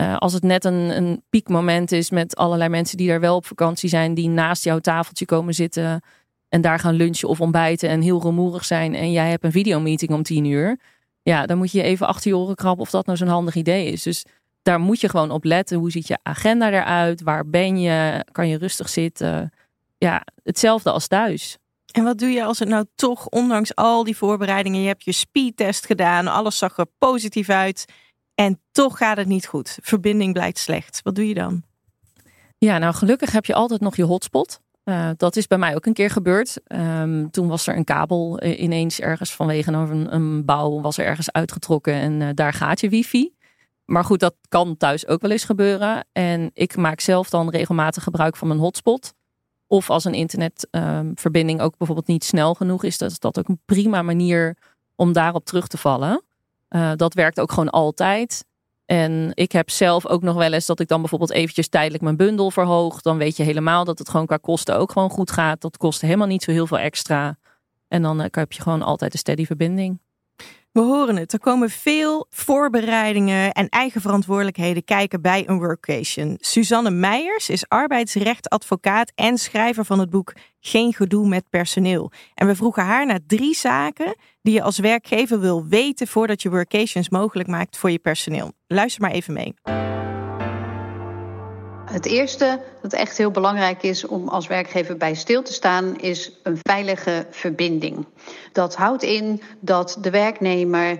Uh, 0.00 0.16
als 0.16 0.32
het 0.32 0.42
net 0.42 0.64
een, 0.64 0.96
een 0.96 1.22
piekmoment 1.30 1.92
is 1.92 2.10
met 2.10 2.36
allerlei 2.36 2.68
mensen 2.70 2.96
die 2.96 3.08
daar 3.08 3.20
wel 3.20 3.36
op 3.36 3.46
vakantie 3.46 3.88
zijn, 3.88 4.14
die 4.14 4.28
naast 4.28 4.64
jouw 4.64 4.78
tafeltje 4.78 5.24
komen 5.24 5.54
zitten 5.54 6.00
en 6.48 6.60
daar 6.60 6.78
gaan 6.78 6.94
lunchen 6.94 7.28
of 7.28 7.40
ontbijten 7.40 7.88
en 7.88 8.00
heel 8.00 8.22
rumoerig 8.22 8.64
zijn 8.64 8.94
en 8.94 9.12
jij 9.12 9.30
hebt 9.30 9.44
een 9.44 9.52
videomeeting 9.52 10.10
om 10.10 10.22
tien 10.22 10.44
uur. 10.44 10.78
Ja, 11.22 11.46
dan 11.46 11.58
moet 11.58 11.72
je 11.72 11.82
even 11.82 12.06
achter 12.06 12.30
je 12.30 12.36
oren 12.36 12.54
krabben 12.54 12.84
of 12.84 12.90
dat 12.90 13.06
nou 13.06 13.18
zo'n 13.18 13.28
handig 13.28 13.54
idee 13.54 13.86
is. 13.86 14.02
Dus 14.02 14.24
daar 14.62 14.80
moet 14.80 15.00
je 15.00 15.08
gewoon 15.08 15.30
op 15.30 15.44
letten. 15.44 15.78
Hoe 15.78 15.90
ziet 15.90 16.06
je 16.06 16.18
agenda 16.22 16.70
eruit? 16.70 17.22
Waar 17.22 17.46
ben 17.46 17.80
je? 17.80 18.24
Kan 18.32 18.48
je 18.48 18.58
rustig 18.58 18.88
zitten? 18.88 19.52
Ja, 19.98 20.22
hetzelfde 20.42 20.90
als 20.90 21.06
thuis. 21.06 21.58
En 21.94 22.04
wat 22.04 22.18
doe 22.18 22.28
je 22.28 22.44
als 22.44 22.58
het 22.58 22.68
nou 22.68 22.84
toch, 22.94 23.28
ondanks 23.28 23.74
al 23.74 24.04
die 24.04 24.16
voorbereidingen, 24.16 24.80
je 24.80 24.86
hebt 24.86 25.04
je 25.04 25.12
speedtest 25.12 25.86
gedaan, 25.86 26.26
alles 26.26 26.58
zag 26.58 26.78
er 26.78 26.86
positief 26.98 27.48
uit 27.48 27.84
en 28.34 28.60
toch 28.72 28.98
gaat 28.98 29.16
het 29.16 29.26
niet 29.26 29.46
goed. 29.46 29.78
Verbinding 29.82 30.32
blijkt 30.32 30.58
slecht. 30.58 31.00
Wat 31.02 31.14
doe 31.14 31.28
je 31.28 31.34
dan? 31.34 31.62
Ja, 32.58 32.78
nou 32.78 32.94
gelukkig 32.94 33.32
heb 33.32 33.44
je 33.44 33.54
altijd 33.54 33.80
nog 33.80 33.96
je 33.96 34.02
hotspot. 34.02 34.60
Uh, 34.84 35.10
dat 35.16 35.36
is 35.36 35.46
bij 35.46 35.58
mij 35.58 35.74
ook 35.74 35.86
een 35.86 35.92
keer 35.92 36.10
gebeurd. 36.10 36.60
Um, 36.66 37.30
toen 37.30 37.48
was 37.48 37.66
er 37.66 37.76
een 37.76 37.84
kabel 37.84 38.42
uh, 38.42 38.60
ineens 38.60 39.00
ergens 39.00 39.34
vanwege 39.34 39.72
een, 39.72 40.14
een, 40.14 40.44
bouw 40.44 40.80
was 40.80 40.98
er 40.98 41.04
ergens 41.04 41.32
uitgetrokken 41.32 41.94
en 41.94 42.20
uh, 42.20 42.28
daar 42.34 42.52
gaat 42.52 42.80
je 42.80 42.88
wifi. 42.88 43.34
Maar 43.84 44.04
goed, 44.04 44.20
dat 44.20 44.34
kan 44.48 44.76
thuis 44.76 45.06
ook 45.06 45.20
wel 45.20 45.30
eens 45.30 45.44
gebeuren. 45.44 46.06
En 46.12 46.50
ik 46.54 46.76
maak 46.76 47.00
zelf 47.00 47.30
dan 47.30 47.50
regelmatig 47.50 48.02
gebruik 48.02 48.36
van 48.36 48.48
mijn 48.48 48.60
hotspot. 48.60 49.14
Of 49.74 49.90
als 49.90 50.04
een 50.04 50.14
internetverbinding 50.14 51.60
ook 51.60 51.76
bijvoorbeeld 51.76 52.06
niet 52.06 52.24
snel 52.24 52.54
genoeg 52.54 52.84
is, 52.84 52.98
dan 52.98 53.08
is 53.08 53.18
dat 53.18 53.38
ook 53.38 53.48
een 53.48 53.60
prima 53.64 54.02
manier 54.02 54.56
om 54.94 55.12
daarop 55.12 55.44
terug 55.44 55.66
te 55.66 55.78
vallen. 55.78 56.22
Uh, 56.68 56.92
dat 56.96 57.14
werkt 57.14 57.40
ook 57.40 57.52
gewoon 57.52 57.70
altijd. 57.70 58.44
En 58.84 59.30
ik 59.34 59.52
heb 59.52 59.70
zelf 59.70 60.06
ook 60.06 60.22
nog 60.22 60.36
wel 60.36 60.52
eens 60.52 60.66
dat 60.66 60.80
ik 60.80 60.88
dan 60.88 61.00
bijvoorbeeld 61.00 61.30
eventjes 61.30 61.68
tijdelijk 61.68 62.02
mijn 62.02 62.16
bundel 62.16 62.50
verhoog. 62.50 63.00
Dan 63.00 63.18
weet 63.18 63.36
je 63.36 63.42
helemaal 63.42 63.84
dat 63.84 63.98
het 63.98 64.08
gewoon 64.08 64.26
qua 64.26 64.36
kosten 64.36 64.76
ook 64.76 64.92
gewoon 64.92 65.10
goed 65.10 65.30
gaat. 65.30 65.60
Dat 65.60 65.76
kost 65.76 66.00
helemaal 66.00 66.26
niet 66.26 66.42
zo 66.42 66.50
heel 66.50 66.66
veel 66.66 66.78
extra. 66.78 67.38
En 67.88 68.02
dan 68.02 68.20
heb 68.20 68.52
je 68.52 68.62
gewoon 68.62 68.82
altijd 68.82 69.12
een 69.12 69.18
steady 69.18 69.46
verbinding. 69.46 69.98
We 70.74 70.80
horen 70.80 71.16
het. 71.16 71.32
Er 71.32 71.38
komen 71.38 71.70
veel 71.70 72.26
voorbereidingen 72.30 73.52
en 73.52 73.68
eigen 73.68 74.00
verantwoordelijkheden 74.00 74.84
kijken 74.84 75.22
bij 75.22 75.48
een 75.48 75.58
workation. 75.58 76.36
Suzanne 76.40 76.90
Meijers 76.90 77.48
is 77.48 77.68
arbeidsrechtadvocaat 77.68 79.12
en 79.14 79.38
schrijver 79.38 79.84
van 79.84 79.98
het 79.98 80.10
boek 80.10 80.32
Geen 80.60 80.92
gedoe 80.92 81.28
met 81.28 81.50
personeel. 81.50 82.12
En 82.34 82.46
we 82.46 82.54
vroegen 82.54 82.84
haar 82.84 83.06
naar 83.06 83.20
drie 83.26 83.54
zaken 83.54 84.16
die 84.42 84.54
je 84.54 84.62
als 84.62 84.78
werkgever 84.78 85.40
wil 85.40 85.66
weten 85.66 86.06
voordat 86.06 86.42
je 86.42 86.50
workations 86.50 87.08
mogelijk 87.08 87.48
maakt 87.48 87.76
voor 87.76 87.90
je 87.90 87.98
personeel. 87.98 88.52
Luister 88.66 89.02
maar 89.02 89.12
even 89.12 89.32
mee. 89.32 89.54
Het 91.94 92.06
eerste 92.06 92.60
dat 92.82 92.92
echt 92.92 93.18
heel 93.18 93.30
belangrijk 93.30 93.82
is 93.82 94.06
om 94.06 94.28
als 94.28 94.46
werkgever 94.46 94.96
bij 94.96 95.14
stil 95.14 95.42
te 95.42 95.52
staan, 95.52 95.96
is 95.96 96.32
een 96.42 96.58
veilige 96.62 97.26
verbinding. 97.30 98.06
Dat 98.52 98.74
houdt 98.74 99.02
in 99.02 99.42
dat 99.60 99.98
de 100.00 100.10
werknemer 100.10 100.98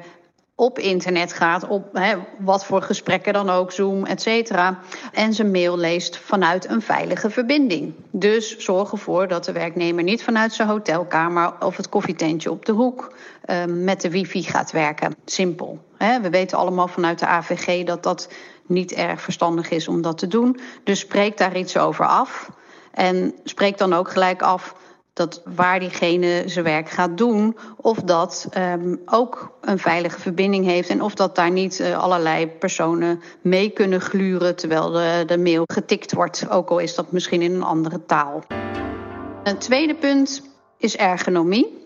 op 0.54 0.78
internet 0.78 1.32
gaat, 1.32 1.68
op 1.68 2.00
wat 2.38 2.64
voor 2.64 2.82
gesprekken 2.82 3.32
dan 3.32 3.50
ook, 3.50 3.72
Zoom, 3.72 4.04
et 4.04 4.22
cetera. 4.22 4.78
En 5.12 5.32
zijn 5.32 5.50
mail 5.50 5.78
leest 5.78 6.16
vanuit 6.16 6.68
een 6.68 6.82
veilige 6.82 7.30
verbinding. 7.30 7.94
Dus 8.10 8.58
zorg 8.58 8.92
ervoor 8.92 9.28
dat 9.28 9.44
de 9.44 9.52
werknemer 9.52 10.02
niet 10.02 10.22
vanuit 10.22 10.52
zijn 10.52 10.68
hotelkamer 10.68 11.54
of 11.60 11.76
het 11.76 11.88
koffietentje 11.88 12.50
op 12.50 12.66
de 12.66 12.72
hoek 12.72 13.14
uh, 13.46 13.64
met 13.64 14.00
de 14.00 14.10
wifi 14.10 14.42
gaat 14.42 14.70
werken. 14.70 15.14
Simpel. 15.24 15.78
We 16.22 16.30
weten 16.30 16.58
allemaal 16.58 16.88
vanuit 16.88 17.18
de 17.18 17.26
AVG 17.26 17.84
dat 17.84 18.02
dat 18.02 18.28
niet 18.66 18.92
erg 18.92 19.20
verstandig 19.20 19.70
is 19.70 19.88
om 19.88 20.02
dat 20.02 20.18
te 20.18 20.26
doen. 20.26 20.60
Dus 20.84 20.98
spreek 20.98 21.38
daar 21.38 21.56
iets 21.56 21.76
over 21.76 22.06
af. 22.06 22.50
En 22.92 23.34
spreek 23.44 23.78
dan 23.78 23.92
ook 23.92 24.10
gelijk 24.10 24.42
af 24.42 24.74
dat 25.14 25.42
waar 25.44 25.80
diegene 25.80 26.42
zijn 26.46 26.64
werk 26.64 26.88
gaat 26.88 27.18
doen, 27.18 27.56
of 27.76 27.98
dat 27.98 28.48
um, 28.58 29.00
ook 29.04 29.56
een 29.60 29.78
veilige 29.78 30.20
verbinding 30.20 30.64
heeft 30.64 30.88
en 30.88 31.02
of 31.02 31.14
dat 31.14 31.34
daar 31.34 31.50
niet 31.50 31.80
uh, 31.80 31.98
allerlei 31.98 32.46
personen 32.46 33.22
mee 33.40 33.70
kunnen 33.70 34.00
gluren 34.00 34.56
terwijl 34.56 34.90
de, 34.90 35.22
de 35.26 35.38
mail 35.38 35.62
getikt 35.66 36.12
wordt, 36.12 36.46
ook 36.50 36.70
al 36.70 36.78
is 36.78 36.94
dat 36.94 37.12
misschien 37.12 37.42
in 37.42 37.54
een 37.54 37.62
andere 37.62 38.04
taal. 38.06 38.44
Een 39.42 39.58
tweede 39.58 39.94
punt 39.94 40.42
is 40.78 40.96
ergonomie. 40.96 41.83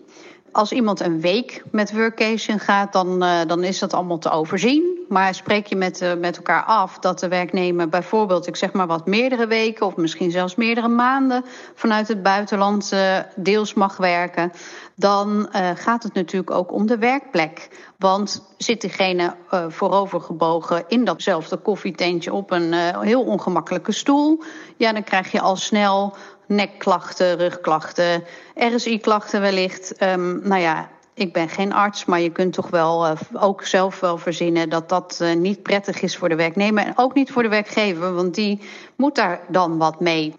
Als 0.51 0.71
iemand 0.71 0.99
een 0.99 1.21
week 1.21 1.63
met 1.71 1.93
workation 1.93 2.59
gaat, 2.59 2.93
dan, 2.93 3.23
uh, 3.23 3.39
dan 3.47 3.63
is 3.63 3.79
dat 3.79 3.93
allemaal 3.93 4.17
te 4.17 4.29
overzien. 4.29 5.05
Maar 5.09 5.33
spreek 5.33 5.67
je 5.67 5.75
met, 5.75 6.01
uh, 6.01 6.13
met 6.13 6.37
elkaar 6.37 6.63
af 6.63 6.99
dat 6.99 7.19
de 7.19 7.27
werknemer 7.27 7.89
bijvoorbeeld, 7.89 8.47
ik 8.47 8.55
zeg 8.55 8.73
maar 8.73 8.87
wat, 8.87 9.05
meerdere 9.05 9.47
weken 9.47 9.85
of 9.85 9.95
misschien 9.95 10.31
zelfs 10.31 10.55
meerdere 10.55 10.87
maanden 10.87 11.45
vanuit 11.75 12.07
het 12.07 12.23
buitenland 12.23 12.91
uh, 12.93 13.17
deels 13.35 13.73
mag 13.73 13.97
werken, 13.97 14.51
dan 14.95 15.47
gaat 15.75 16.03
het 16.03 16.13
natuurlijk 16.13 16.51
ook 16.51 16.71
om 16.71 16.87
de 16.87 16.97
werkplek. 16.97 17.69
Want 17.97 18.53
zit 18.57 18.81
diegene 18.81 19.35
voorovergebogen 19.67 20.83
in 20.87 21.05
datzelfde 21.05 21.57
koffietentje 21.57 22.33
op 22.33 22.51
een 22.51 22.73
heel 23.01 23.23
ongemakkelijke 23.23 23.91
stoel, 23.91 24.43
ja, 24.77 24.93
dan 24.93 25.03
krijg 25.03 25.31
je 25.31 25.41
al 25.41 25.55
snel 25.55 26.15
nekklachten, 26.49 27.37
rugklachten, 27.37 28.23
RSI-klachten 28.55 29.41
wellicht. 29.41 30.03
Um, 30.03 30.47
nou 30.47 30.61
ja, 30.61 30.89
ik 31.13 31.33
ben 31.33 31.49
geen 31.49 31.73
arts, 31.73 32.05
maar 32.05 32.19
je 32.19 32.31
kunt 32.31 32.53
toch 32.53 32.69
wel 32.69 33.05
uh, 33.05 33.11
ook 33.33 33.63
zelf 33.63 33.99
wel 33.99 34.17
verzinnen 34.17 34.69
dat 34.69 34.89
dat 34.89 35.19
uh, 35.21 35.33
niet 35.33 35.63
prettig 35.63 36.01
is 36.01 36.17
voor 36.17 36.29
de 36.29 36.35
werknemer 36.35 36.85
en 36.85 36.93
ook 36.95 37.13
niet 37.13 37.31
voor 37.31 37.43
de 37.43 37.49
werkgever, 37.49 38.13
want 38.13 38.35
die 38.35 38.61
moet 38.95 39.15
daar 39.15 39.39
dan 39.47 39.77
wat 39.77 39.99
mee 39.99 40.35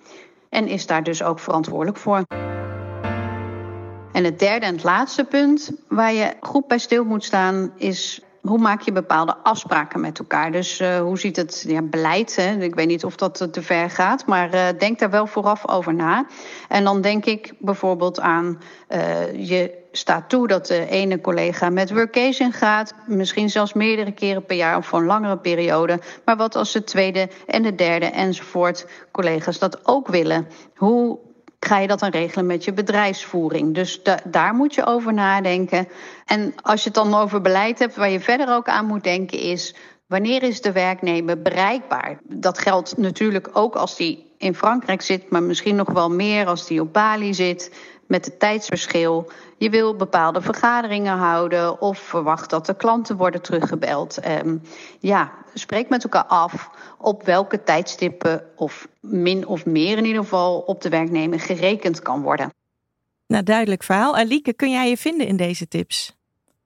en 0.49 0.67
is 0.67 0.87
daar 0.87 1.03
dus 1.03 1.23
ook 1.23 1.39
verantwoordelijk 1.39 1.99
voor. 1.99 2.23
En 4.13 4.25
het 4.25 4.39
derde 4.39 4.67
en 4.67 4.79
laatste 4.83 5.25
punt 5.25 5.71
waar 5.89 6.13
je 6.13 6.35
goed 6.41 6.67
bij 6.67 6.79
stil 6.79 7.05
moet 7.05 7.25
staan 7.25 7.73
is 7.77 8.23
hoe 8.41 8.59
maak 8.59 8.81
je 8.81 8.93
bepaalde 8.93 9.37
afspraken 9.43 10.01
met 10.01 10.19
elkaar? 10.19 10.53
Dus 10.53 10.81
uh, 10.81 10.99
hoe 11.01 11.19
ziet 11.19 11.37
het 11.37 11.65
ja, 11.67 11.83
beleid? 11.83 12.37
Hè? 12.37 12.63
Ik 12.63 12.75
weet 12.75 12.87
niet 12.87 13.05
of 13.05 13.17
dat 13.17 13.49
te 13.53 13.63
ver 13.63 13.91
gaat, 13.91 14.27
maar 14.27 14.55
uh, 14.55 14.69
denk 14.79 14.99
daar 14.99 15.11
wel 15.11 15.27
vooraf 15.27 15.69
over 15.69 15.95
na. 15.95 16.27
En 16.69 16.85
dan 16.85 17.01
denk 17.01 17.25
ik 17.25 17.53
bijvoorbeeld 17.59 18.21
aan 18.21 18.61
je 19.33 19.81
staat 19.93 20.29
toe 20.29 20.49
dat 20.49 20.67
de 20.67 20.87
ene 20.87 21.21
collega 21.21 21.71
met 21.71 21.91
workation 21.93 22.53
gaat, 22.53 22.95
misschien 23.07 23.51
zelfs 23.51 23.73
meerdere 23.73 24.13
keren 24.13 24.45
per 24.45 24.57
jaar 24.57 24.77
of 24.77 24.87
voor 24.87 24.99
een 24.99 25.07
langere 25.07 25.39
periode. 25.39 26.01
Maar 26.25 26.37
wat 26.37 26.57
als 26.57 26.73
de 26.73 26.85
tweede 26.85 27.29
en 27.47 27.63
de 27.63 27.75
derde 27.75 28.07
enzovoort 28.07 28.87
collega's 29.11 29.59
dat 29.59 29.87
ook 29.87 30.09
willen? 30.09 30.47
Hoe 30.75 31.19
ga 31.61 31.79
je 31.79 31.87
dat 31.87 31.99
dan 31.99 32.11
regelen 32.11 32.47
met 32.47 32.65
je 32.65 32.73
bedrijfsvoering. 32.73 33.75
Dus 33.75 34.03
da 34.03 34.19
daar 34.25 34.55
moet 34.55 34.75
je 34.75 34.87
over 34.87 35.15
nadenken. 35.15 35.89
En 36.25 36.55
als 36.63 36.83
je 36.83 36.91
het 36.91 36.95
dan 36.95 37.15
over 37.15 37.41
beleid 37.41 37.79
hebt, 37.79 37.97
waar 37.97 38.11
je 38.11 38.21
verder 38.21 38.55
ook 38.55 38.69
aan 38.69 38.87
moet 38.87 39.05
denken, 39.05 39.39
is 39.39 39.75
wanneer 40.07 40.43
is 40.43 40.61
de 40.61 40.73
werknemer 40.73 41.43
bereikbaar? 41.43 42.21
Dat 42.23 42.59
geldt 42.59 42.97
natuurlijk 42.97 43.51
ook 43.53 43.75
als 43.75 43.97
die 43.97 44.33
in 44.39 44.55
Frankrijk 44.55 45.03
zit, 45.03 45.31
maar 45.31 45.43
misschien 45.43 45.77
nog 45.77 45.91
wel 45.91 46.11
meer 46.11 46.47
als 46.47 46.67
die 46.67 46.81
op 46.81 46.93
Bali 46.93 47.35
zit 47.35 47.73
met 48.11 48.25
het 48.25 48.39
tijdsverschil. 48.39 49.31
Je 49.59 49.71
wil 49.71 49.97
bepaalde 49.97 50.41
vergaderingen 50.41 51.17
houden 51.17 51.81
of 51.81 51.99
verwacht 51.99 52.51
dat 52.51 52.67
de 52.67 52.77
klanten 52.77 53.17
worden 53.17 53.43
teruggebeld. 53.43 54.27
Um, 54.27 54.63
ja, 55.01 55.33
spreek 55.55 55.89
met 55.89 56.03
elkaar 56.03 56.25
af 56.25 56.71
op 56.99 57.23
welke 57.23 57.63
tijdstippen 57.63 58.43
of 58.57 58.89
min 59.01 59.47
of 59.47 59.67
meer 59.67 59.99
in 59.99 60.05
ieder 60.05 60.23
geval 60.23 60.59
op 60.59 60.81
de 60.81 60.89
werknemer 60.89 61.41
gerekend 61.41 62.03
kan 62.03 62.23
worden. 62.23 62.53
Nou, 63.27 63.43
duidelijk 63.43 63.83
verhaal. 63.83 64.17
Alieke, 64.17 64.53
kun 64.53 64.71
jij 64.71 64.89
je 64.89 64.97
vinden 64.97 65.27
in 65.27 65.37
deze 65.37 65.69
tips? 65.69 66.17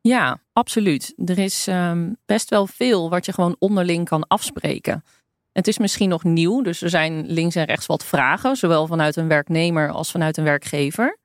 Ja, 0.00 0.38
absoluut. 0.52 1.14
Er 1.24 1.38
is 1.38 1.66
um, 1.66 2.16
best 2.26 2.50
wel 2.50 2.66
veel 2.66 3.10
wat 3.10 3.26
je 3.26 3.32
gewoon 3.32 3.56
onderling 3.58 4.08
kan 4.08 4.26
afspreken. 4.26 5.04
Het 5.52 5.68
is 5.68 5.78
misschien 5.78 6.08
nog 6.08 6.24
nieuw, 6.24 6.62
dus 6.62 6.82
er 6.82 6.90
zijn 6.90 7.26
links 7.26 7.54
en 7.54 7.64
rechts 7.64 7.86
wat 7.86 8.04
vragen, 8.04 8.56
zowel 8.56 8.86
vanuit 8.86 9.16
een 9.16 9.28
werknemer 9.28 9.90
als 9.90 10.10
vanuit 10.10 10.36
een 10.36 10.44
werkgever. 10.44 11.18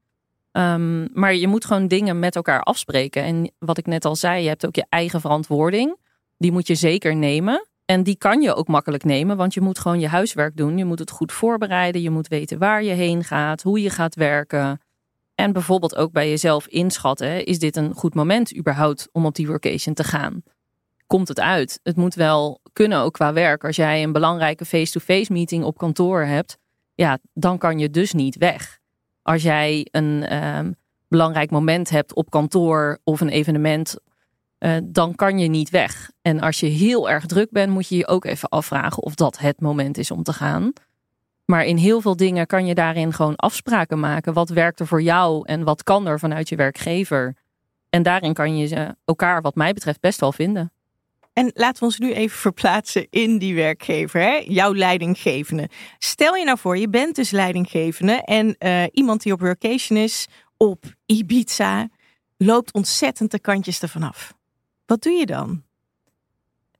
Um, 0.52 1.10
maar 1.14 1.36
je 1.36 1.48
moet 1.48 1.66
gewoon 1.66 1.88
dingen 1.88 2.20
met 2.20 2.36
elkaar 2.36 2.62
afspreken. 2.62 3.24
En 3.24 3.52
wat 3.60 3.78
ik 3.78 3.86
net 3.86 4.06
al 4.06 4.16
zei, 4.16 4.42
je 4.42 4.48
hebt 4.48 4.66
ook 4.66 4.76
je 4.76 4.86
eigen 4.90 5.22
verantwoording. 5.22 5.98
Die 6.38 6.52
moet 6.52 6.68
je 6.68 6.76
zeker 6.76 7.16
nemen. 7.16 7.68
En 7.86 8.04
die 8.04 8.18
kan 8.18 8.42
je 8.42 8.54
ook 8.54 8.68
makkelijk 8.68 9.04
nemen, 9.04 9.38
want 9.38 9.54
je 9.54 9.62
moet 9.62 9.80
gewoon 9.80 10.00
je 10.00 10.08
huiswerk 10.08 10.58
doen. 10.58 10.78
Je 10.78 10.86
moet 10.86 11.00
het 11.00 11.12
goed 11.12 11.32
voorbereiden. 11.32 12.02
Je 12.02 12.10
moet 12.10 12.28
weten 12.28 12.60
waar 12.60 12.84
je 12.84 12.92
heen 12.92 13.24
gaat, 13.24 13.62
hoe 13.62 13.82
je 13.82 13.90
gaat 13.90 14.16
werken. 14.16 14.82
En 15.36 15.54
bijvoorbeeld 15.54 15.96
ook 15.96 16.12
bij 16.12 16.30
jezelf 16.30 16.68
inschatten: 16.68 17.46
is 17.46 17.60
dit 17.60 17.76
een 17.76 17.94
goed 17.94 18.16
moment 18.16 18.58
überhaupt 18.58 19.08
om 19.12 19.26
op 19.26 19.36
die 19.36 19.48
workation 19.48 19.94
te 19.96 20.04
gaan? 20.04 20.44
Komt 21.08 21.28
het 21.28 21.40
uit? 21.40 21.80
Het 21.84 21.96
moet 21.96 22.16
wel 22.16 22.62
kunnen 22.74 23.00
ook 23.00 23.14
qua 23.14 23.34
werk. 23.34 23.64
Als 23.64 23.76
jij 23.76 24.04
een 24.04 24.12
belangrijke 24.12 24.66
face-to-face 24.66 25.34
meeting 25.34 25.64
op 25.64 25.78
kantoor 25.78 26.22
hebt, 26.22 26.58
ja, 26.96 27.20
dan 27.34 27.58
kan 27.58 27.80
je 27.80 27.90
dus 27.90 28.14
niet 28.14 28.38
weg 28.38 28.79
als 29.30 29.42
jij 29.42 29.88
een 29.92 30.44
um, 30.58 30.76
belangrijk 31.08 31.52
moment 31.52 31.90
hebt 31.90 32.14
op 32.14 32.30
kantoor 32.30 33.00
of 33.04 33.22
een 33.22 33.30
evenement, 33.30 33.96
uh, 34.60 34.78
dan 34.84 35.16
kan 35.16 35.40
je 35.40 35.48
niet 35.48 35.70
weg. 35.70 36.12
En 36.22 36.40
als 36.40 36.60
je 36.60 36.66
heel 36.66 37.10
erg 37.10 37.26
druk 37.26 37.52
bent, 37.52 37.72
moet 37.72 37.88
je 37.88 37.96
je 37.96 38.08
ook 38.08 38.26
even 38.26 38.50
afvragen 38.50 39.04
of 39.04 39.16
dat 39.16 39.40
het 39.40 39.62
moment 39.62 39.98
is 39.98 40.12
om 40.12 40.24
te 40.24 40.34
gaan. 40.34 40.74
Maar 41.46 41.66
in 41.66 41.78
heel 41.78 42.02
veel 42.02 42.16
dingen 42.16 42.48
kan 42.48 42.66
je 42.66 42.74
daarin 42.74 43.14
gewoon 43.14 43.36
afspraken 43.36 44.00
maken. 44.00 44.34
Wat 44.34 44.50
werkt 44.50 44.80
er 44.80 44.88
voor 44.88 45.02
jou 45.02 45.42
en 45.46 45.64
wat 45.64 45.84
kan 45.84 46.08
er 46.08 46.20
vanuit 46.20 46.50
je 46.50 46.56
werkgever? 46.56 47.36
En 47.90 48.04
daarin 48.04 48.34
kan 48.34 48.58
je 48.58 48.96
elkaar, 49.06 49.42
wat 49.42 49.56
mij 49.56 49.74
betreft, 49.74 50.00
best 50.00 50.20
wel 50.20 50.32
vinden. 50.32 50.72
En 51.40 51.52
laten 51.54 51.80
we 51.80 51.86
ons 51.86 51.98
nu 51.98 52.14
even 52.14 52.38
verplaatsen 52.38 53.08
in 53.10 53.38
die 53.38 53.56
werkgever, 53.56 54.22
hè? 54.22 54.44
jouw 54.48 54.74
leidinggevende. 54.74 55.70
Stel 55.98 56.36
je 56.36 56.46
nou 56.46 56.58
voor, 56.58 56.78
je 56.78 56.90
bent 56.90 57.16
dus 57.16 57.32
leidinggevende 57.32 58.24
en 58.24 58.56
uh, 58.60 58.84
iemand 58.92 59.24
die 59.24 59.34
op 59.34 59.40
workation 59.40 60.00
is 60.00 60.28
op 60.58 60.84
Ibiza 61.06 61.90
loopt 62.38 62.74
ontzettend 62.74 63.32
de 63.32 63.40
kantjes 63.40 63.82
ervan 63.82 64.04
af. 64.04 64.34
Wat 64.86 65.02
doe 65.02 65.14
je 65.14 65.26
dan? 65.26 65.64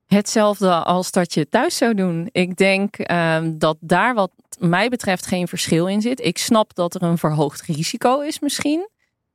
Hetzelfde 0.08 0.84
als 0.84 1.12
dat 1.12 1.34
je 1.34 1.50
thuis 1.50 1.78
zou 1.78 1.94
doen. 1.94 2.30
Ik 2.32 2.56
denk 2.56 3.10
uh, 3.12 3.40
dat 3.54 3.78
daar 3.80 4.14
wat 4.14 4.32
mij 4.58 4.90
betreft 4.90 5.26
geen 5.26 5.48
verschil 5.48 5.88
in 5.88 6.02
zit. 6.02 6.26
Ik 6.26 6.38
snap 6.38 6.76
dat 6.76 6.96
er 6.96 7.04
een 7.04 7.18
verhoogd 7.18 7.62
risico 7.62 8.20
is 8.20 8.40
misschien. 8.40 8.90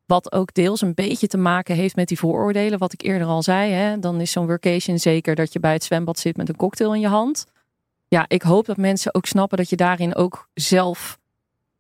Wat 0.07 0.33
ook 0.33 0.55
deels 0.55 0.81
een 0.81 0.95
beetje 0.95 1.27
te 1.27 1.37
maken 1.37 1.75
heeft 1.75 1.97
met 1.97 2.09
die 2.09 2.19
vooroordelen, 2.19 2.79
wat 2.79 2.93
ik 2.93 3.03
eerder 3.03 3.27
al 3.27 3.43
zei. 3.43 3.73
Hè? 3.73 3.99
Dan 3.99 4.21
is 4.21 4.31
zo'n 4.31 4.47
workation 4.47 4.99
zeker 4.99 5.35
dat 5.35 5.53
je 5.53 5.61
bij 5.61 5.73
het 5.73 5.85
zwembad 5.85 6.19
zit 6.19 6.37
met 6.37 6.49
een 6.49 6.57
cocktail 6.57 6.95
in 6.95 7.01
je 7.01 7.09
hand. 7.09 7.47
Ja, 8.09 8.25
ik 8.29 8.43
hoop 8.43 8.67
dat 8.67 8.77
mensen 8.77 9.15
ook 9.15 9.27
snappen 9.27 9.59
dat 9.59 9.69
je 9.69 9.77
daarin 9.77 10.15
ook 10.15 10.49
zelf 10.55 11.19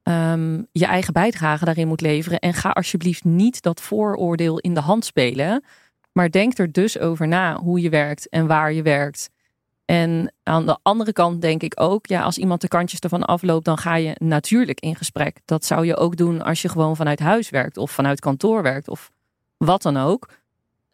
um, 0.02 0.66
je 0.72 0.86
eigen 0.86 1.12
bijdrage 1.12 1.64
daarin 1.64 1.88
moet 1.88 2.00
leveren. 2.00 2.38
En 2.38 2.54
ga 2.54 2.70
alsjeblieft 2.70 3.24
niet 3.24 3.62
dat 3.62 3.80
vooroordeel 3.80 4.58
in 4.58 4.74
de 4.74 4.80
hand 4.80 5.04
spelen. 5.04 5.64
Maar 6.12 6.30
denk 6.30 6.58
er 6.58 6.72
dus 6.72 6.98
over 6.98 7.28
na 7.28 7.56
hoe 7.56 7.80
je 7.80 7.88
werkt 7.88 8.28
en 8.28 8.46
waar 8.46 8.72
je 8.72 8.82
werkt. 8.82 9.30
En 9.84 10.32
aan 10.42 10.66
de 10.66 10.78
andere 10.82 11.12
kant 11.12 11.40
denk 11.40 11.62
ik 11.62 11.80
ook, 11.80 12.06
ja, 12.06 12.22
als 12.22 12.38
iemand 12.38 12.60
de 12.60 12.68
kantjes 12.68 13.00
ervan 13.00 13.24
afloopt, 13.24 13.64
dan 13.64 13.78
ga 13.78 13.94
je 13.94 14.14
natuurlijk 14.18 14.80
in 14.80 14.96
gesprek. 14.96 15.40
Dat 15.44 15.64
zou 15.64 15.86
je 15.86 15.96
ook 15.96 16.16
doen 16.16 16.42
als 16.42 16.62
je 16.62 16.68
gewoon 16.68 16.96
vanuit 16.96 17.18
huis 17.18 17.50
werkt 17.50 17.76
of 17.76 17.90
vanuit 17.90 18.20
kantoor 18.20 18.62
werkt 18.62 18.88
of 18.88 19.10
wat 19.56 19.82
dan 19.82 19.96
ook. 19.96 20.28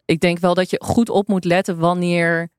Ik 0.05 0.19
denk 0.19 0.39
wel 0.39 0.53
dat 0.53 0.69
je 0.69 0.81
goed 0.83 1.09
op 1.09 1.27
moet 1.27 1.45
letten 1.45 1.77
wanneer 1.77 2.49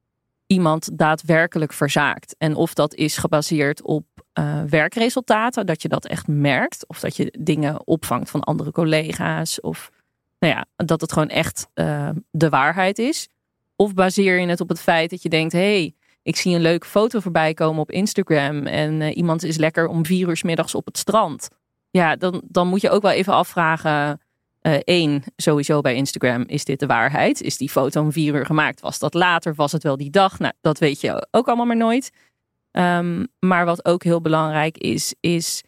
iemand 0.47 0.99
daadwerkelijk 0.99 1.73
verzaakt. 1.73 2.35
En 2.39 2.55
of 2.55 2.75
dat 2.75 2.95
is 2.95 3.17
gebaseerd 3.17 3.83
op 3.83 4.05
uh, 4.39 4.63
werkresultaten, 4.63 5.67
dat 5.67 5.83
je 5.83 5.89
dat 5.89 6.07
echt 6.07 6.27
merkt. 6.27 6.87
Of 6.87 7.01
dat 7.01 7.17
je 7.17 7.35
dingen 7.39 7.87
opvangt 7.87 8.31
van 8.31 8.41
andere 8.41 8.73
collega's. 8.73 9.61
Of 9.61 9.91
nou 10.39 10.55
ja, 10.55 10.67
dat 10.77 11.01
het 11.01 11.13
gewoon 11.13 11.29
echt 11.29 11.69
uh, 11.75 12.09
de 12.31 12.49
waarheid 12.49 12.99
is. 12.99 13.29
Of 13.77 13.95
baseer 13.95 14.41
je 14.41 14.47
het 14.47 14.61
op 14.61 14.69
het 14.69 14.81
feit 14.81 15.11
dat 15.11 15.23
je 15.23 15.29
denkt: 15.29 15.53
hé, 15.53 15.59
hey, 15.59 15.95
ik 16.23 16.37
zie 16.37 16.55
een 16.55 16.61
leuke 16.61 16.87
foto 16.87 17.21
voorbij 17.21 17.55
komen 17.55 17.81
op 17.81 17.91
Instagram 17.91 18.67
en 18.67 19.01
uh, 19.01 19.17
iemand 19.17 19.43
is 19.43 19.57
lekker 19.57 19.87
om 19.87 20.07
vier 20.07 20.29
uur 20.29 20.41
middags 20.45 20.75
op 20.75 20.87
het 20.87 20.99
strand. 20.99 21.49
Ja, 21.91 22.17
dan, 22.17 22.43
dan 22.45 22.69
moet 22.69 22.81
je 22.81 22.91
ook 22.91 23.03
wel 23.03 23.11
even 23.11 23.33
afvragen, 23.33 24.21
Eén, 24.63 25.13
uh, 25.13 25.21
sowieso 25.37 25.81
bij 25.81 25.95
Instagram, 25.95 26.45
is 26.47 26.65
dit 26.65 26.81
de 26.81 26.87
waarheid? 26.87 27.41
Is 27.41 27.57
die 27.57 27.71
foto 27.71 28.01
om 28.01 28.13
vier 28.13 28.35
uur 28.35 28.47
gemaakt? 28.47 28.81
Was 28.81 28.99
dat 28.99 29.15
later? 29.15 29.55
Was 29.55 29.73
het 29.73 29.83
wel 29.83 29.97
die 29.97 30.11
dag? 30.11 30.39
Nou, 30.39 30.53
dat 30.61 30.79
weet 30.79 31.01
je 31.01 31.27
ook 31.31 31.47
allemaal 31.47 31.67
maar 31.67 31.77
nooit. 31.77 32.11
Um, 32.73 33.27
maar 33.39 33.65
wat 33.65 33.85
ook 33.85 34.03
heel 34.03 34.21
belangrijk 34.21 34.79
is, 34.79 35.15
is 35.21 35.63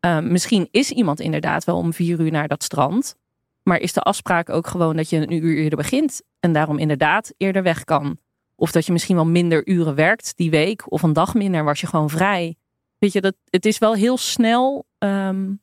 um, 0.00 0.32
misschien 0.32 0.68
is 0.70 0.90
iemand 0.90 1.20
inderdaad 1.20 1.64
wel 1.64 1.76
om 1.76 1.92
vier 1.92 2.20
uur 2.20 2.30
naar 2.30 2.48
dat 2.48 2.62
strand. 2.62 3.14
Maar 3.62 3.78
is 3.78 3.92
de 3.92 4.00
afspraak 4.00 4.50
ook 4.50 4.66
gewoon 4.66 4.96
dat 4.96 5.10
je 5.10 5.16
een 5.16 5.32
uur 5.32 5.56
eerder 5.56 5.78
begint 5.78 6.22
en 6.40 6.52
daarom 6.52 6.78
inderdaad 6.78 7.32
eerder 7.36 7.62
weg 7.62 7.84
kan? 7.84 8.18
Of 8.62 8.72
dat 8.72 8.86
je 8.86 8.92
misschien 8.92 9.16
wel 9.16 9.26
minder 9.26 9.66
uren 9.68 9.94
werkt 9.94 10.32
die 10.36 10.50
week 10.50 10.92
of 10.92 11.02
een 11.02 11.12
dag 11.12 11.34
minder 11.34 11.64
was 11.64 11.80
je 11.80 11.86
gewoon 11.86 12.10
vrij. 12.10 12.56
Weet 12.98 13.12
je, 13.12 13.20
dat, 13.20 13.34
het 13.50 13.66
is 13.66 13.78
wel 13.78 13.94
heel 13.94 14.16
snel 14.16 14.86
um, 14.98 15.60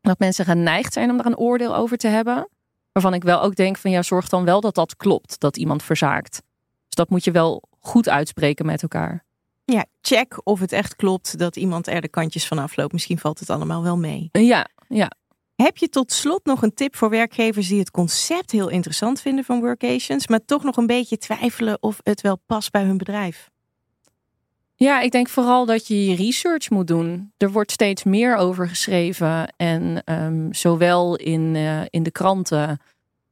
dat 0.00 0.18
mensen 0.18 0.44
geneigd 0.44 0.92
zijn 0.92 1.10
om 1.10 1.16
daar 1.16 1.26
een 1.26 1.36
oordeel 1.36 1.76
over 1.76 1.96
te 1.96 2.08
hebben. 2.08 2.48
Waarvan 2.92 3.14
ik 3.14 3.22
wel 3.22 3.42
ook 3.42 3.54
denk 3.54 3.76
van 3.76 3.90
ja, 3.90 4.02
zorg 4.02 4.28
dan 4.28 4.44
wel 4.44 4.60
dat 4.60 4.74
dat 4.74 4.96
klopt, 4.96 5.40
dat 5.40 5.56
iemand 5.56 5.82
verzaakt. 5.82 6.42
Dus 6.86 6.94
dat 6.94 7.10
moet 7.10 7.24
je 7.24 7.30
wel 7.30 7.62
goed 7.78 8.08
uitspreken 8.08 8.66
met 8.66 8.82
elkaar. 8.82 9.24
Ja, 9.64 9.84
check 10.00 10.40
of 10.44 10.60
het 10.60 10.72
echt 10.72 10.96
klopt 10.96 11.38
dat 11.38 11.56
iemand 11.56 11.86
er 11.86 12.00
de 12.00 12.08
kantjes 12.08 12.46
van 12.46 12.58
afloopt. 12.58 12.92
Misschien 12.92 13.18
valt 13.18 13.38
het 13.38 13.50
allemaal 13.50 13.82
wel 13.82 13.96
mee. 13.96 14.28
Ja, 14.32 14.66
ja. 14.88 15.10
Heb 15.56 15.76
je 15.76 15.88
tot 15.88 16.12
slot 16.12 16.44
nog 16.44 16.62
een 16.62 16.74
tip 16.74 16.96
voor 16.96 17.10
werkgevers 17.10 17.68
die 17.68 17.78
het 17.78 17.90
concept 17.90 18.50
heel 18.50 18.68
interessant 18.68 19.20
vinden 19.20 19.44
van 19.44 19.60
workations, 19.60 20.28
maar 20.28 20.44
toch 20.44 20.62
nog 20.62 20.76
een 20.76 20.86
beetje 20.86 21.18
twijfelen 21.18 21.76
of 21.80 22.00
het 22.02 22.20
wel 22.20 22.38
past 22.46 22.70
bij 22.70 22.82
hun 22.82 22.98
bedrijf? 22.98 23.50
Ja, 24.74 25.00
ik 25.00 25.10
denk 25.10 25.28
vooral 25.28 25.66
dat 25.66 25.86
je 25.86 26.06
je 26.06 26.16
research 26.16 26.70
moet 26.70 26.86
doen. 26.86 27.32
Er 27.36 27.52
wordt 27.52 27.72
steeds 27.72 28.04
meer 28.04 28.36
over 28.36 28.68
geschreven. 28.68 29.54
En 29.56 30.02
um, 30.04 30.54
zowel 30.54 31.16
in, 31.16 31.54
uh, 31.54 31.80
in 31.90 32.02
de 32.02 32.10
kranten 32.10 32.80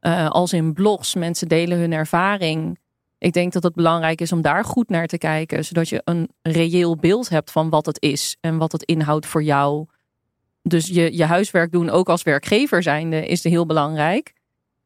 uh, 0.01 0.29
als 0.29 0.53
in 0.53 0.73
blogs. 0.73 1.15
Mensen 1.15 1.47
delen 1.47 1.77
hun 1.77 1.93
ervaring. 1.93 2.79
Ik 3.17 3.33
denk 3.33 3.53
dat 3.53 3.63
het 3.63 3.75
belangrijk 3.75 4.21
is 4.21 4.31
om 4.31 4.41
daar 4.41 4.63
goed 4.63 4.89
naar 4.89 5.07
te 5.07 5.17
kijken. 5.17 5.65
Zodat 5.65 5.89
je 5.89 6.01
een 6.03 6.29
reëel 6.41 6.95
beeld 6.95 7.29
hebt 7.29 7.51
van 7.51 7.69
wat 7.69 7.85
het 7.85 8.01
is 8.01 8.37
en 8.41 8.57
wat 8.57 8.71
het 8.71 8.83
inhoudt 8.83 9.25
voor 9.25 9.43
jou. 9.43 9.85
Dus 10.67 10.87
je, 10.87 11.17
je 11.17 11.25
huiswerk 11.25 11.71
doen, 11.71 11.89
ook 11.89 12.09
als 12.09 12.23
werkgever 12.23 12.83
zijnde, 12.83 13.27
is 13.27 13.43
heel 13.43 13.65
belangrijk. 13.65 14.33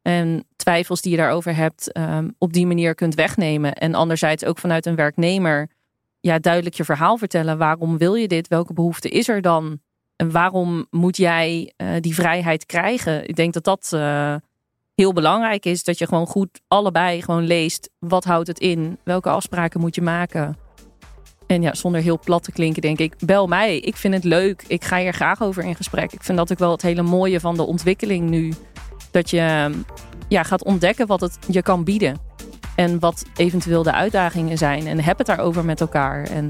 En 0.01 0.45
twijfels 0.55 1.01
die 1.01 1.11
je 1.11 1.17
daarover 1.17 1.55
hebt, 1.55 1.97
um, 1.97 2.35
op 2.37 2.53
die 2.53 2.67
manier 2.67 2.95
kunt 2.95 3.15
wegnemen. 3.15 3.73
En 3.73 3.93
anderzijds 3.93 4.45
ook 4.45 4.57
vanuit 4.57 4.85
een 4.85 4.95
werknemer 4.95 5.69
ja, 6.19 6.39
duidelijk 6.39 6.75
je 6.75 6.83
verhaal 6.83 7.17
vertellen. 7.17 7.57
Waarom 7.57 7.97
wil 7.97 8.15
je 8.15 8.27
dit? 8.27 8.47
Welke 8.47 8.73
behoefte 8.73 9.09
is 9.09 9.27
er 9.27 9.41
dan? 9.41 9.79
En 10.15 10.31
waarom 10.31 10.87
moet 10.89 11.17
jij 11.17 11.73
uh, 11.77 11.89
die 11.99 12.13
vrijheid 12.13 12.65
krijgen? 12.65 13.27
Ik 13.27 13.35
denk 13.35 13.53
dat 13.53 13.63
dat 13.63 13.91
uh, 13.93 14.35
heel 14.95 15.13
belangrijk 15.13 15.65
is. 15.65 15.83
Dat 15.83 15.97
je 15.97 16.07
gewoon 16.07 16.27
goed 16.27 16.61
allebei 16.67 17.21
gewoon 17.21 17.47
leest. 17.47 17.89
Wat 17.99 18.23
houdt 18.23 18.47
het 18.47 18.59
in? 18.59 18.97
Welke 19.03 19.29
afspraken 19.29 19.79
moet 19.79 19.95
je 19.95 20.01
maken? 20.01 20.57
En 21.49 21.61
ja, 21.61 21.73
zonder 21.73 22.01
heel 22.01 22.19
plat 22.19 22.43
te 22.43 22.51
klinken, 22.51 22.81
denk 22.81 22.99
ik, 22.99 23.13
bel 23.19 23.47
mij. 23.47 23.79
Ik 23.79 23.95
vind 23.95 24.13
het 24.13 24.23
leuk. 24.23 24.63
Ik 24.67 24.83
ga 24.83 24.97
hier 24.97 25.13
graag 25.13 25.41
over 25.41 25.63
in 25.63 25.75
gesprek. 25.75 26.13
Ik 26.13 26.23
vind 26.23 26.37
dat 26.37 26.51
ook 26.51 26.59
wel 26.59 26.71
het 26.71 26.81
hele 26.81 27.01
mooie 27.01 27.39
van 27.39 27.55
de 27.55 27.63
ontwikkeling 27.63 28.29
nu. 28.29 28.53
Dat 29.11 29.29
je 29.29 29.71
ja, 30.27 30.43
gaat 30.43 30.63
ontdekken 30.63 31.07
wat 31.07 31.21
het 31.21 31.37
je 31.47 31.61
kan 31.61 31.83
bieden. 31.83 32.17
En 32.75 32.99
wat 32.99 33.25
eventueel 33.35 33.83
de 33.83 33.93
uitdagingen 33.93 34.57
zijn. 34.57 34.87
En 34.87 34.99
heb 34.99 35.17
het 35.17 35.27
daarover 35.27 35.65
met 35.65 35.81
elkaar. 35.81 36.23
En 36.23 36.47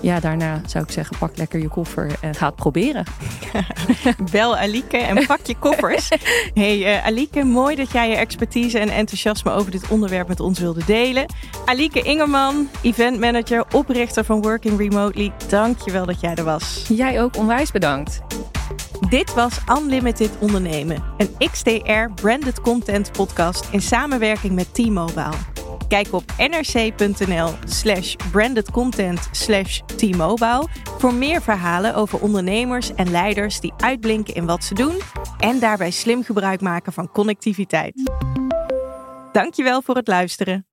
ja, 0.00 0.20
daarna 0.20 0.60
zou 0.66 0.84
ik 0.84 0.90
zeggen, 0.90 1.18
pak 1.18 1.36
lekker 1.36 1.60
je 1.60 1.68
koffer 1.68 2.10
en 2.20 2.34
ga 2.34 2.46
het 2.46 2.54
proberen. 2.54 3.04
Bel 4.32 4.56
Alike 4.56 4.96
en 4.96 5.26
pak 5.26 5.46
je 5.46 5.56
koffers. 5.58 6.08
Hey 6.54 6.78
uh, 6.78 7.06
Alike, 7.06 7.44
mooi 7.44 7.76
dat 7.76 7.92
jij 7.92 8.08
je 8.08 8.16
expertise 8.16 8.78
en 8.78 8.88
enthousiasme 8.88 9.50
over 9.50 9.70
dit 9.70 9.88
onderwerp 9.88 10.28
met 10.28 10.40
ons 10.40 10.58
wilde 10.58 10.84
delen. 10.84 11.26
Alike 11.64 12.02
Ingerman, 12.02 12.68
event 12.82 13.20
manager, 13.20 13.64
oprichter 13.72 14.24
van 14.24 14.42
Working 14.42 14.78
Remotely. 14.78 15.32
Dank 15.48 15.78
je 15.84 15.92
wel 15.92 16.06
dat 16.06 16.20
jij 16.20 16.34
er 16.34 16.44
was. 16.44 16.84
Jij 16.88 17.22
ook 17.22 17.36
onwijs 17.36 17.70
bedankt. 17.70 18.20
Dit 19.08 19.34
was 19.34 19.58
Unlimited 19.78 20.30
Ondernemen, 20.38 21.02
een 21.16 21.50
XTR 21.50 22.12
branded 22.14 22.60
content 22.60 23.12
podcast 23.12 23.68
in 23.70 23.82
samenwerking 23.82 24.54
met 24.54 24.74
T-Mobile. 24.74 25.57
Kijk 25.88 26.12
op 26.12 26.32
nrc.nl 26.38 27.50
slash 27.66 28.16
brandedcontent 28.32 29.28
slash 29.30 29.80
T-Mobile 29.80 30.68
voor 30.98 31.14
meer 31.14 31.42
verhalen 31.42 31.94
over 31.94 32.20
ondernemers 32.20 32.94
en 32.94 33.10
leiders 33.10 33.60
die 33.60 33.72
uitblinken 33.76 34.34
in 34.34 34.46
wat 34.46 34.64
ze 34.64 34.74
doen 34.74 35.00
en 35.38 35.58
daarbij 35.58 35.90
slim 35.90 36.22
gebruik 36.22 36.60
maken 36.60 36.92
van 36.92 37.10
connectiviteit. 37.10 38.10
Dankjewel 39.32 39.82
voor 39.82 39.96
het 39.96 40.08
luisteren. 40.08 40.67